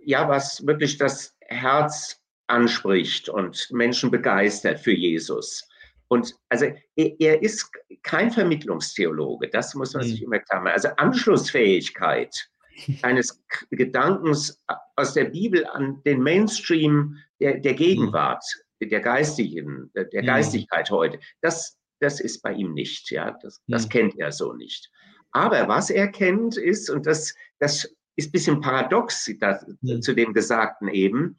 [0.04, 5.68] ja, was wirklich das Herz anspricht und Menschen begeistert für Jesus.
[6.08, 7.72] Und also er, er ist
[8.04, 10.10] kein Vermittlungstheologe, das muss man mhm.
[10.10, 10.74] sich immer klar machen.
[10.74, 12.50] Also Anschlussfähigkeit
[13.02, 13.42] eines
[13.72, 14.64] Gedankens
[14.96, 18.44] aus der Bibel an den Mainstream der, der Gegenwart,
[18.88, 20.26] der geistigen, der mhm.
[20.26, 23.90] Geistigkeit heute, das, das ist bei ihm nicht, ja, das, das mhm.
[23.90, 24.92] kennt er so nicht.
[25.32, 30.02] Aber was er kennt ist, und das, das ist ein bisschen paradox das, mhm.
[30.02, 31.38] zu dem Gesagten eben,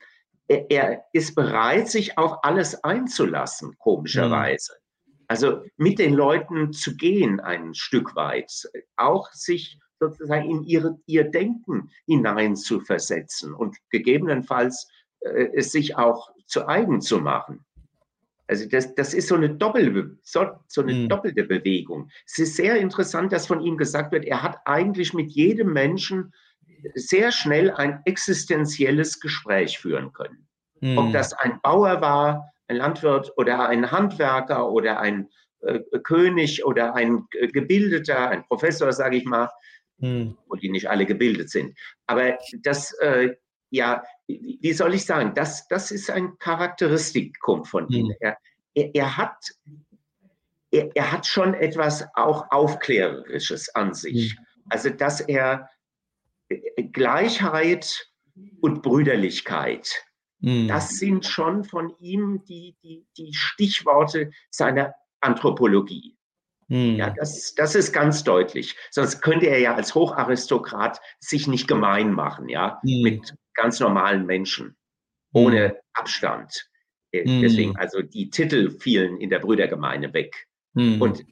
[0.49, 4.74] er, er, ist bereit, sich auf alles einzulassen, komischerweise.
[5.26, 8.53] Also mit den Leuten zu gehen ein Stück weit,
[8.97, 14.88] auch sich sozusagen in ihre, ihr Denken hinein zu versetzen und gegebenenfalls
[15.20, 17.64] äh, es sich auch zu eigen zu machen.
[18.47, 21.09] Also das, das ist so eine, Doppel, so, so eine mhm.
[21.09, 22.11] doppelte Bewegung.
[22.26, 26.32] Es ist sehr interessant, dass von ihm gesagt wird, er hat eigentlich mit jedem Menschen
[26.95, 30.47] sehr schnell ein existenzielles Gespräch führen können.
[30.80, 30.99] Mhm.
[30.99, 35.28] Ob das ein Bauer war, ein Landwirt oder ein Handwerker oder ein
[35.61, 39.49] äh, König oder ein äh, Gebildeter, ein Professor, sage ich mal,
[39.99, 40.36] mhm.
[40.47, 41.78] und die nicht alle gebildet sind.
[42.07, 43.34] Aber das, äh,
[43.75, 48.07] ja, wie soll ich sagen, das, das ist ein Charakteristikum von ihm.
[48.07, 48.14] Mhm.
[48.20, 48.39] Er,
[48.75, 49.37] er, er, hat,
[50.70, 54.39] er, er, hat schon etwas auch Aufklärerisches an sich.
[54.39, 54.45] Mhm.
[54.70, 55.68] Also, dass er
[56.49, 58.09] äh, Gleichheit
[58.61, 60.05] und Brüderlichkeit,
[60.39, 60.68] mhm.
[60.68, 66.16] das sind schon von ihm die, die, die Stichworte seiner Anthropologie.
[66.69, 66.97] Mhm.
[66.97, 68.77] Ja, das, das ist ganz deutlich.
[68.91, 73.03] Sonst könnte er ja als Hocharistokrat sich nicht gemein machen, ja, mhm.
[73.03, 74.77] mit ganz normalen Menschen,
[75.33, 75.75] ohne mhm.
[75.95, 76.71] Abstand.
[77.12, 77.43] Äh, mhm.
[77.43, 80.47] Deswegen, also die Titel fielen in der Brüdergemeinde weg.
[80.77, 81.25] Und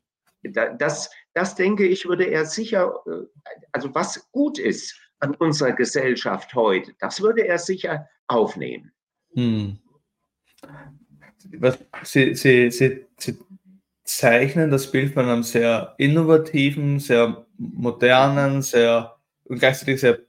[0.79, 3.27] das, das denke ich, würde er sicher, äh,
[3.73, 8.93] also was gut ist an unserer Gesellschaft heute, das würde er sicher aufnehmen.
[9.35, 9.79] Hm.
[12.03, 13.39] Sie, Sie, Sie, Sie
[14.17, 20.21] zeichnen das Bild von einem sehr innovativen, sehr modernen, sehr und gleichzeitig sehr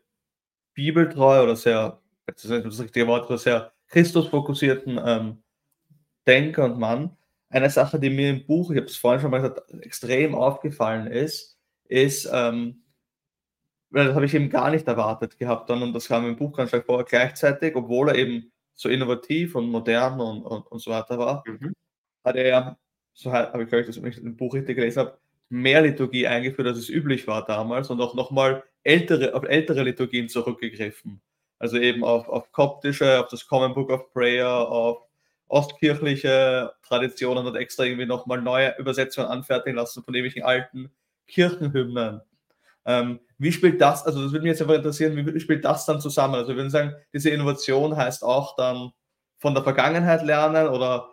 [0.74, 5.44] bibeltreu oder sehr, das ist das richtige Wort, sehr Christusfokussierten ähm,
[6.26, 7.16] Denker und Mann.
[7.50, 11.08] Eine Sache, die mir im Buch, ich habe es vorhin schon mal gesagt, extrem aufgefallen
[11.08, 12.84] ist, ist, ähm,
[13.92, 16.70] das habe ich eben gar nicht erwartet gehabt dann und das kam im Buch ganz
[16.70, 21.20] stark vor, gleichzeitig, obwohl er eben so innovativ und modern und, und, und so weiter
[21.20, 21.74] war, mhm.
[22.24, 22.78] hat er,
[23.14, 25.18] so habe ich glaube ich, das im Buch richtig gelesen habe,
[25.50, 30.30] mehr Liturgie eingeführt, als es üblich war damals und auch nochmal ältere, auf ältere Liturgien
[30.30, 31.22] zurückgegriffen.
[31.60, 35.04] Also eben auf, auf koptische, auf das Common Book of Prayer, auf
[35.48, 40.92] ostkirchliche Traditionen und extra irgendwie nochmal neue Übersetzungen anfertigen lassen von ewigen alten
[41.28, 42.22] Kirchenhymnen.
[42.86, 46.02] Ähm, wie spielt das, also das würde mich jetzt einfach interessieren, wie spielt das dann
[46.02, 46.36] zusammen?
[46.36, 48.92] Also wir würden sagen, diese Innovation heißt auch dann
[49.38, 51.13] von der Vergangenheit lernen oder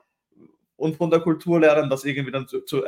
[0.81, 2.83] und von der Kultur lernen, das irgendwie dann zu, zu,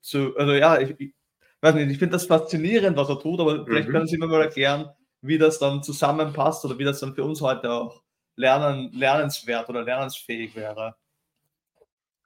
[0.00, 1.14] zu also ja, ich, ich
[1.60, 3.92] weiß nicht, ich finde das faszinierend, was er tut, aber vielleicht mhm.
[3.92, 4.90] können Sie mir mal erklären,
[5.22, 8.02] wie das dann zusammenpasst oder wie das dann für uns heute auch
[8.34, 10.96] lernen, lernenswert oder lernensfähig wäre.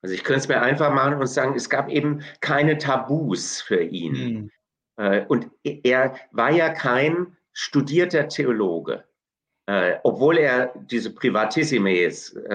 [0.03, 3.83] Also ich könnte es mir einfach machen und sagen, es gab eben keine Tabus für
[3.83, 4.13] ihn.
[4.13, 4.51] Mhm.
[4.97, 9.05] Äh, und er war ja kein studierter Theologe,
[9.67, 12.11] äh, obwohl er diese Privatissime, äh,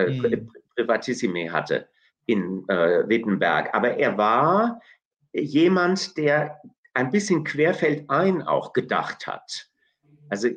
[0.09, 0.49] mhm.
[0.75, 1.87] Privatissime hatte
[2.25, 3.73] in Wittenberg.
[3.73, 4.81] Aber er war
[5.33, 6.59] jemand, der
[6.93, 9.69] ein bisschen querfeldein auch gedacht hat.
[10.29, 10.49] Also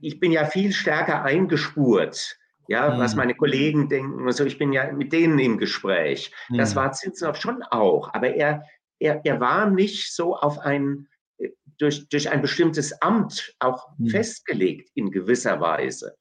[0.00, 2.38] ich bin ja viel stärker eingespurt,
[2.68, 2.98] ja, mhm.
[2.98, 4.26] was meine Kollegen denken.
[4.26, 6.32] Also ich bin ja mit denen im Gespräch.
[6.48, 6.58] Mhm.
[6.58, 8.64] Das war Zinzendorf schon auch, aber er,
[8.98, 11.08] er, er war nicht so auf ein
[11.78, 14.08] durch, durch ein bestimmtes Amt auch mhm.
[14.08, 16.14] festgelegt in gewisser Weise,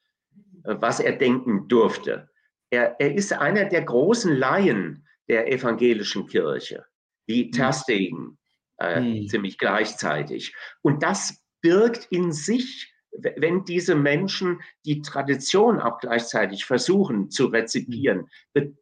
[0.63, 2.28] äh, was er denken durfte.
[2.69, 6.85] Er, er ist einer der großen Laien der evangelischen Kirche,
[7.25, 7.51] wie hm.
[7.51, 8.37] Terstegen,
[8.79, 9.27] äh, mhm.
[9.27, 10.53] ziemlich gleichzeitig.
[10.81, 18.29] Und das birgt in sich wenn diese Menschen die Tradition auch gleichzeitig versuchen zu rezipieren,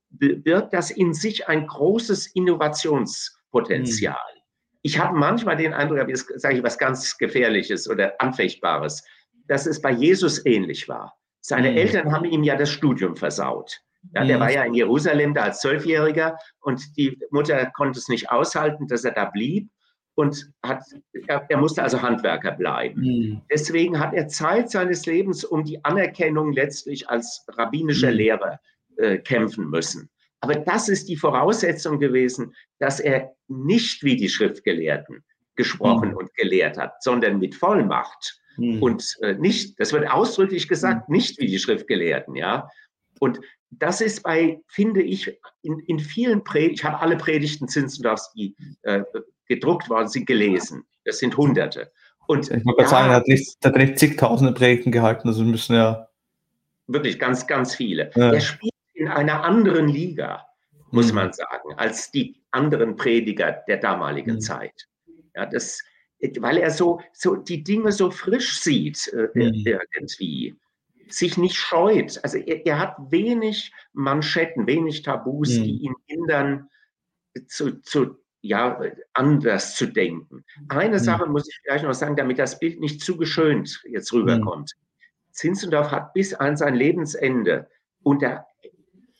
[0.09, 4.15] birgt das in sich ein großes Innovationspotenzial.
[4.15, 4.41] Mhm.
[4.83, 9.03] Ich habe manchmal den Eindruck, jetzt sage ich was ganz Gefährliches oder Anfechtbares,
[9.47, 11.17] dass es bei Jesus ähnlich war.
[11.47, 11.77] Seine mhm.
[11.77, 13.79] Eltern haben ihm ja das Studium versaut.
[14.13, 14.41] Ja, der mhm.
[14.41, 19.05] war ja in Jerusalem da als Zwölfjähriger und die Mutter konnte es nicht aushalten, dass
[19.05, 19.69] er da blieb
[20.15, 20.83] und hat,
[21.27, 22.99] er, er musste also Handwerker bleiben.
[22.99, 23.41] Mhm.
[23.49, 28.17] Deswegen hat er Zeit seines Lebens um die Anerkennung letztlich als rabbinischer mhm.
[28.17, 28.59] Lehrer
[28.97, 30.09] äh, kämpfen müssen.
[30.41, 35.23] Aber das ist die Voraussetzung gewesen, dass er nicht wie die Schriftgelehrten
[35.55, 36.17] gesprochen mhm.
[36.17, 38.41] und gelehrt hat, sondern mit Vollmacht.
[38.57, 38.81] Mhm.
[38.81, 41.15] Und äh, nicht, das wird ausdrücklich gesagt, mhm.
[41.15, 42.69] nicht wie die Schriftgelehrten, ja.
[43.19, 43.39] Und
[43.69, 48.55] das ist bei, finde ich, in, in vielen Predigten, ich habe alle Predigten Zinzendorfs, die
[48.83, 49.03] äh,
[49.47, 50.85] gedruckt worden sind, gelesen.
[51.05, 51.91] Das sind Hunderte.
[52.27, 55.43] Und ich wollte ja, sagen, er hat nicht, er hat nicht zigtausende Predigten gehalten, also
[55.43, 56.07] müssen ja.
[56.87, 58.11] Wirklich ganz, ganz viele.
[58.15, 58.33] Ja.
[58.33, 60.45] Er spielt in einer anderen Liga,
[60.91, 61.15] muss mhm.
[61.15, 64.41] man sagen, als die anderen Prediger der damaligen mhm.
[64.41, 64.87] Zeit.
[65.35, 65.81] Ja, das,
[66.39, 69.79] weil er so, so die Dinge so frisch sieht, äh, mhm.
[69.95, 70.57] irgendwie
[71.09, 72.19] sich nicht scheut.
[72.23, 75.63] Also er, er, hat wenig Manschetten, wenig Tabus, mhm.
[75.63, 76.69] die ihn hindern,
[77.47, 78.81] zu, zu, ja,
[79.13, 80.43] anders zu denken.
[80.69, 81.03] Eine mhm.
[81.03, 84.73] Sache muss ich vielleicht noch sagen, damit das Bild nicht zu geschönt jetzt rüberkommt.
[84.75, 85.31] Mhm.
[85.31, 87.69] Zinzendorf hat bis an sein Lebensende
[88.01, 88.47] unter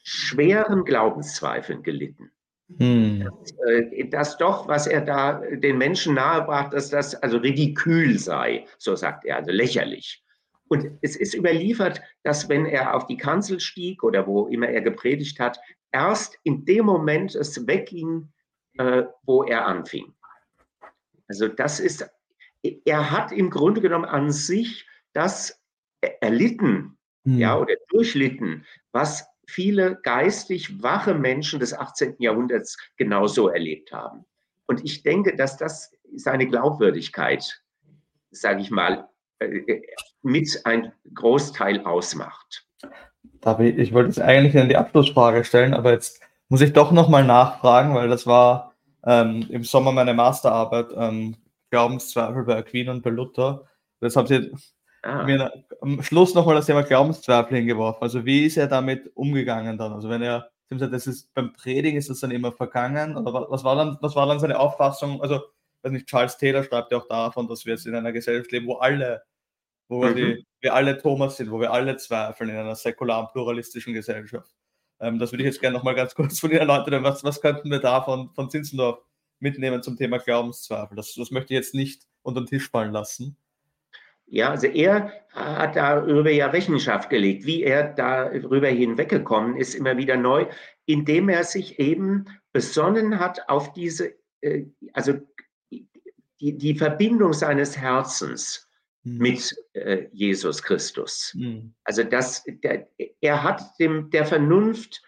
[0.03, 2.31] schweren Glaubenszweifeln gelitten.
[2.75, 3.23] Hm.
[3.23, 8.65] Dass, äh, dass, doch, was er da den Menschen nahebracht, dass das also ridikül sei,
[8.77, 10.23] so sagt er, also lächerlich.
[10.67, 14.81] Und es ist überliefert, dass wenn er auf die Kanzel stieg oder wo immer er
[14.81, 15.59] gepredigt hat,
[15.91, 18.31] erst in dem Moment es wegging,
[18.77, 20.13] äh, wo er anfing.
[21.29, 22.09] Also das ist,
[22.85, 25.61] er hat im Grunde genommen an sich das
[26.01, 27.37] erlitten, mhm.
[27.39, 32.15] ja, oder durchlitten, was viele geistig wache Menschen des 18.
[32.19, 34.25] Jahrhunderts genauso erlebt haben.
[34.67, 37.61] Und ich denke, dass das seine Glaubwürdigkeit,
[38.31, 39.07] sage ich mal,
[39.39, 39.81] äh,
[40.21, 42.65] mit ein Großteil ausmacht.
[43.41, 47.23] David, ich wollte jetzt eigentlich in die Abschlussfrage stellen, aber jetzt muss ich doch nochmal
[47.23, 48.73] nachfragen, weil das war
[49.05, 51.37] ähm, im Sommer meine Masterarbeit, ähm,
[51.69, 53.65] Glaubenszweifel bei Aquin und bei Luther.
[53.99, 54.51] Das haben Sie
[55.07, 55.23] ah.
[55.23, 58.01] mir am Schluss nochmal das Thema Glaubenszweifel hingeworfen.
[58.01, 59.93] Also wie ist er damit umgegangen dann?
[59.93, 63.75] Also wenn er, das ist beim Predigen ist das dann immer vergangen oder was war
[63.75, 65.21] dann, was war dann seine Auffassung?
[65.21, 65.41] Also
[65.83, 68.67] weiß nicht, Charles Taylor schreibt ja auch davon, dass wir jetzt in einer Gesellschaft leben,
[68.67, 69.23] wo alle,
[69.87, 70.15] wo mhm.
[70.15, 74.53] wir, wir alle Thomas sind, wo wir alle zweifeln in einer säkularen, pluralistischen Gesellschaft.
[74.99, 77.03] Ähm, das würde ich jetzt gerne nochmal ganz kurz von Ihnen erläutern.
[77.03, 78.99] Was, was könnten wir da von, von Zinzendorf
[79.39, 80.95] mitnehmen zum Thema Glaubenszweifel?
[80.95, 83.37] Das, das möchte ich jetzt nicht unter den Tisch fallen lassen.
[84.27, 90.17] Ja, also er hat darüber ja Rechenschaft gelegt, wie er darüber hinweggekommen ist, immer wieder
[90.17, 90.47] neu,
[90.85, 95.13] indem er sich eben besonnen hat auf diese, äh, also
[96.41, 98.67] die, die Verbindung seines Herzens
[99.03, 99.17] mhm.
[99.17, 101.33] mit äh, Jesus Christus.
[101.35, 101.73] Mhm.
[101.83, 102.89] Also das, der,
[103.21, 105.01] er hat dem, der Vernunft,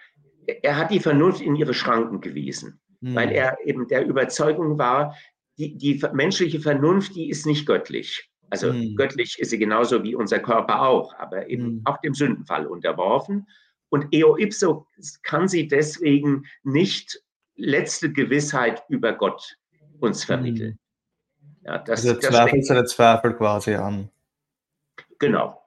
[0.46, 3.16] er hat die Vernunft in ihre Schranken gewiesen, mhm.
[3.16, 5.16] weil er eben der Überzeugung war,
[5.58, 8.29] die, die menschliche Vernunft, die ist nicht göttlich.
[8.50, 8.96] Also mhm.
[8.96, 11.82] göttlich ist sie genauso wie unser Körper auch, aber eben mhm.
[11.86, 13.48] auch dem Sündenfall unterworfen.
[13.90, 14.88] Und eo ipso
[15.24, 17.22] kann sie deswegen nicht
[17.56, 19.58] letzte Gewissheit über Gott
[20.00, 20.72] uns vermitteln.
[20.72, 20.80] Mhm.
[21.66, 24.10] Ja, das, also das zweifelt seine Zweifel quasi an.
[25.20, 25.62] Genau.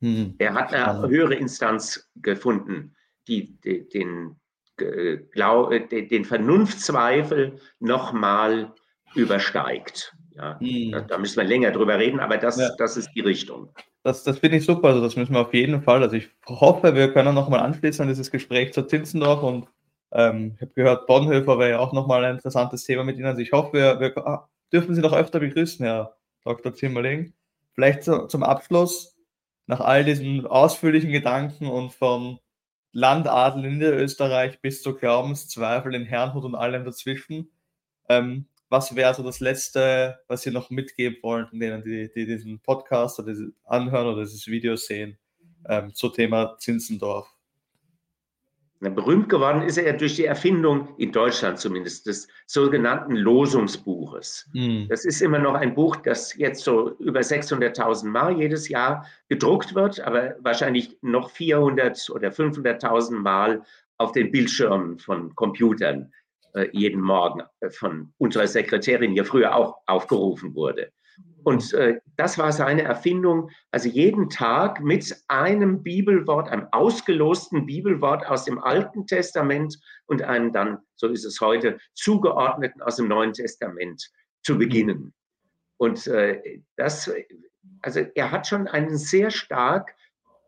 [0.00, 0.34] Hm.
[0.38, 2.94] Er hat eine höhere Instanz gefunden,
[3.28, 4.36] die, die den,
[5.30, 8.74] glaub, den, den Vernunftzweifel nochmal
[9.14, 10.15] übersteigt.
[10.36, 10.92] Ja, hm.
[10.92, 12.68] da, da, müssen wir länger drüber reden, aber das, ja.
[12.76, 13.70] das ist die Richtung.
[14.02, 16.02] Das, das finde ich super, also das müssen wir auf jeden Fall.
[16.02, 19.66] Also ich hoffe, wir können nochmal anschließen an dieses Gespräch zu Zinzendorf und
[20.12, 23.26] ähm, ich habe gehört, Bonhoeffer wäre ja auch nochmal ein interessantes Thema mit Ihnen.
[23.26, 26.74] Also ich hoffe, wir, wir dürfen Sie noch öfter begrüßen, Herr Dr.
[26.74, 27.32] Zimmerling.
[27.74, 29.16] Vielleicht zu, zum Abschluss,
[29.66, 32.38] nach all diesen ausführlichen Gedanken und vom
[32.92, 37.50] Landadel in Niederösterreich bis zu Glaubenszweifel in Herrnhut und allem dazwischen,
[38.08, 42.60] ähm, was wäre so das Letzte, was Sie noch mitgeben wollen, denen, die, die diesen
[42.60, 45.18] Podcast oder anhören oder dieses Video sehen,
[45.68, 47.28] ähm, zum Thema Zinzendorf?
[48.80, 54.50] Berühmt geworden ist er durch die Erfindung, in Deutschland zumindest, des sogenannten Losungsbuches.
[54.52, 54.86] Mhm.
[54.90, 59.74] Das ist immer noch ein Buch, das jetzt so über 600.000 Mal jedes Jahr gedruckt
[59.74, 63.62] wird, aber wahrscheinlich noch 400 oder 500.000 Mal
[63.96, 66.12] auf den Bildschirmen von Computern
[66.72, 70.90] jeden Morgen äh, von unserer Sekretärin hier früher auch aufgerufen wurde.
[71.44, 73.50] Und äh, das war seine Erfindung.
[73.70, 80.52] Also jeden Tag mit einem Bibelwort, einem ausgelosten Bibelwort aus dem Alten Testament und einem
[80.52, 84.10] dann, so ist es heute, zugeordneten aus dem Neuen Testament
[84.42, 85.14] zu beginnen.
[85.76, 87.12] Und äh, das,
[87.82, 89.94] also er hat schon einen sehr stark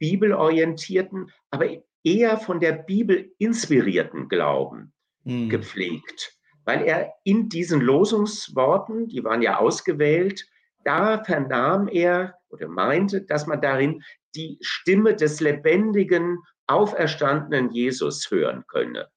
[0.00, 1.68] bibelorientierten, aber
[2.02, 4.92] eher von der Bibel inspirierten Glauben
[5.28, 5.48] mhm.
[5.48, 10.46] gepflegt, weil er in diesen Losungsworten, die waren ja ausgewählt,
[10.84, 14.02] da vernahm er oder meinte, dass man darin
[14.34, 19.08] die Stimme des lebendigen, auferstandenen Jesus hören könne.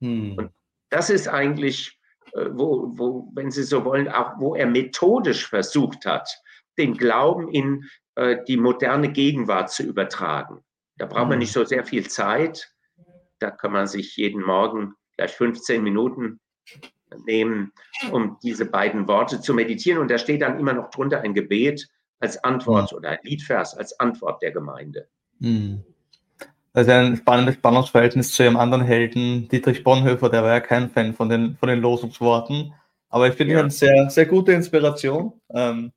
[0.00, 0.34] Mhm.
[0.36, 0.50] Und
[0.90, 1.98] das ist eigentlich,
[2.32, 6.28] äh, wo, wo, wenn Sie so wollen, auch wo er methodisch versucht hat,
[6.78, 7.84] den Glauben in
[8.14, 10.64] äh, die moderne Gegenwart zu übertragen.
[10.96, 11.40] Da braucht man mhm.
[11.40, 12.72] nicht so sehr viel Zeit.
[13.38, 16.40] Da kann man sich jeden Morgen gleich 15 Minuten
[17.24, 17.72] nehmen,
[18.12, 20.00] um diese beiden Worte zu meditieren.
[20.00, 21.88] Und da steht dann immer noch drunter ein Gebet
[22.18, 25.08] als Antwort oder ein Liedvers als Antwort der Gemeinde.
[25.38, 25.84] Mhm.
[26.72, 30.90] Das ist ein spannendes Spannungsverhältnis zu ihrem anderen Helden, Dietrich Bonhoeffer, der war ja kein
[30.90, 32.74] Fan von den, von den Losungsworten.
[33.08, 33.60] Aber ich finde ja.
[33.60, 35.32] eine sehr, sehr gute Inspiration.
[35.48, 35.92] Ähm,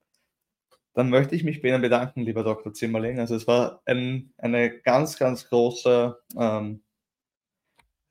[0.93, 2.73] dann möchte ich mich bei Ihnen bedanken, lieber Dr.
[2.73, 3.19] Zimmerling.
[3.19, 6.81] Also es war ein, eine ganz, ganz große ähm,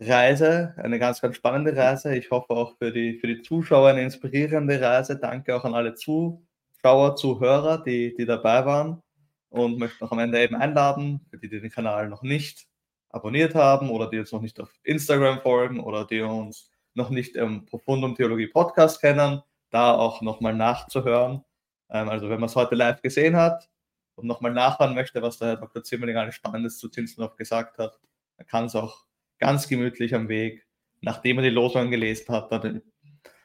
[0.01, 2.16] Reise, eine ganz, ganz spannende Reise.
[2.16, 5.18] Ich hoffe auch für die, für die Zuschauer eine inspirierende Reise.
[5.18, 9.03] Danke auch an alle Zuschauer, Zuhörer, die, die dabei waren.
[9.51, 12.68] Und möchte noch am Ende eben einladen, für die, die den Kanal noch nicht
[13.11, 17.34] abonniert haben oder die uns noch nicht auf Instagram folgen oder die uns noch nicht
[17.36, 21.44] im Profundum Theologie Podcast kennen, da auch nochmal nachzuhören.
[21.90, 23.68] Ähm, also wenn man es heute live gesehen hat
[24.16, 25.82] und nochmal nachhören möchte, was der Herr Dr.
[25.82, 27.99] Zimmerling alles Spannendes zu Zinsdorf gesagt hat,
[28.36, 29.07] dann kann es auch
[29.39, 30.66] ganz gemütlich am Weg,
[31.01, 32.82] nachdem er die Losungen gelesen hat, dann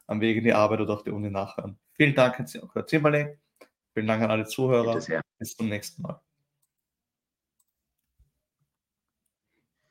[0.08, 1.80] am Weg in die Arbeit oder auf die Uni nachhören.
[1.94, 3.38] Vielen Dank, Herr Zimmerling.
[3.94, 4.96] Vielen Dank an alle Zuhörer.
[5.40, 6.20] Bis zum nächsten Mal.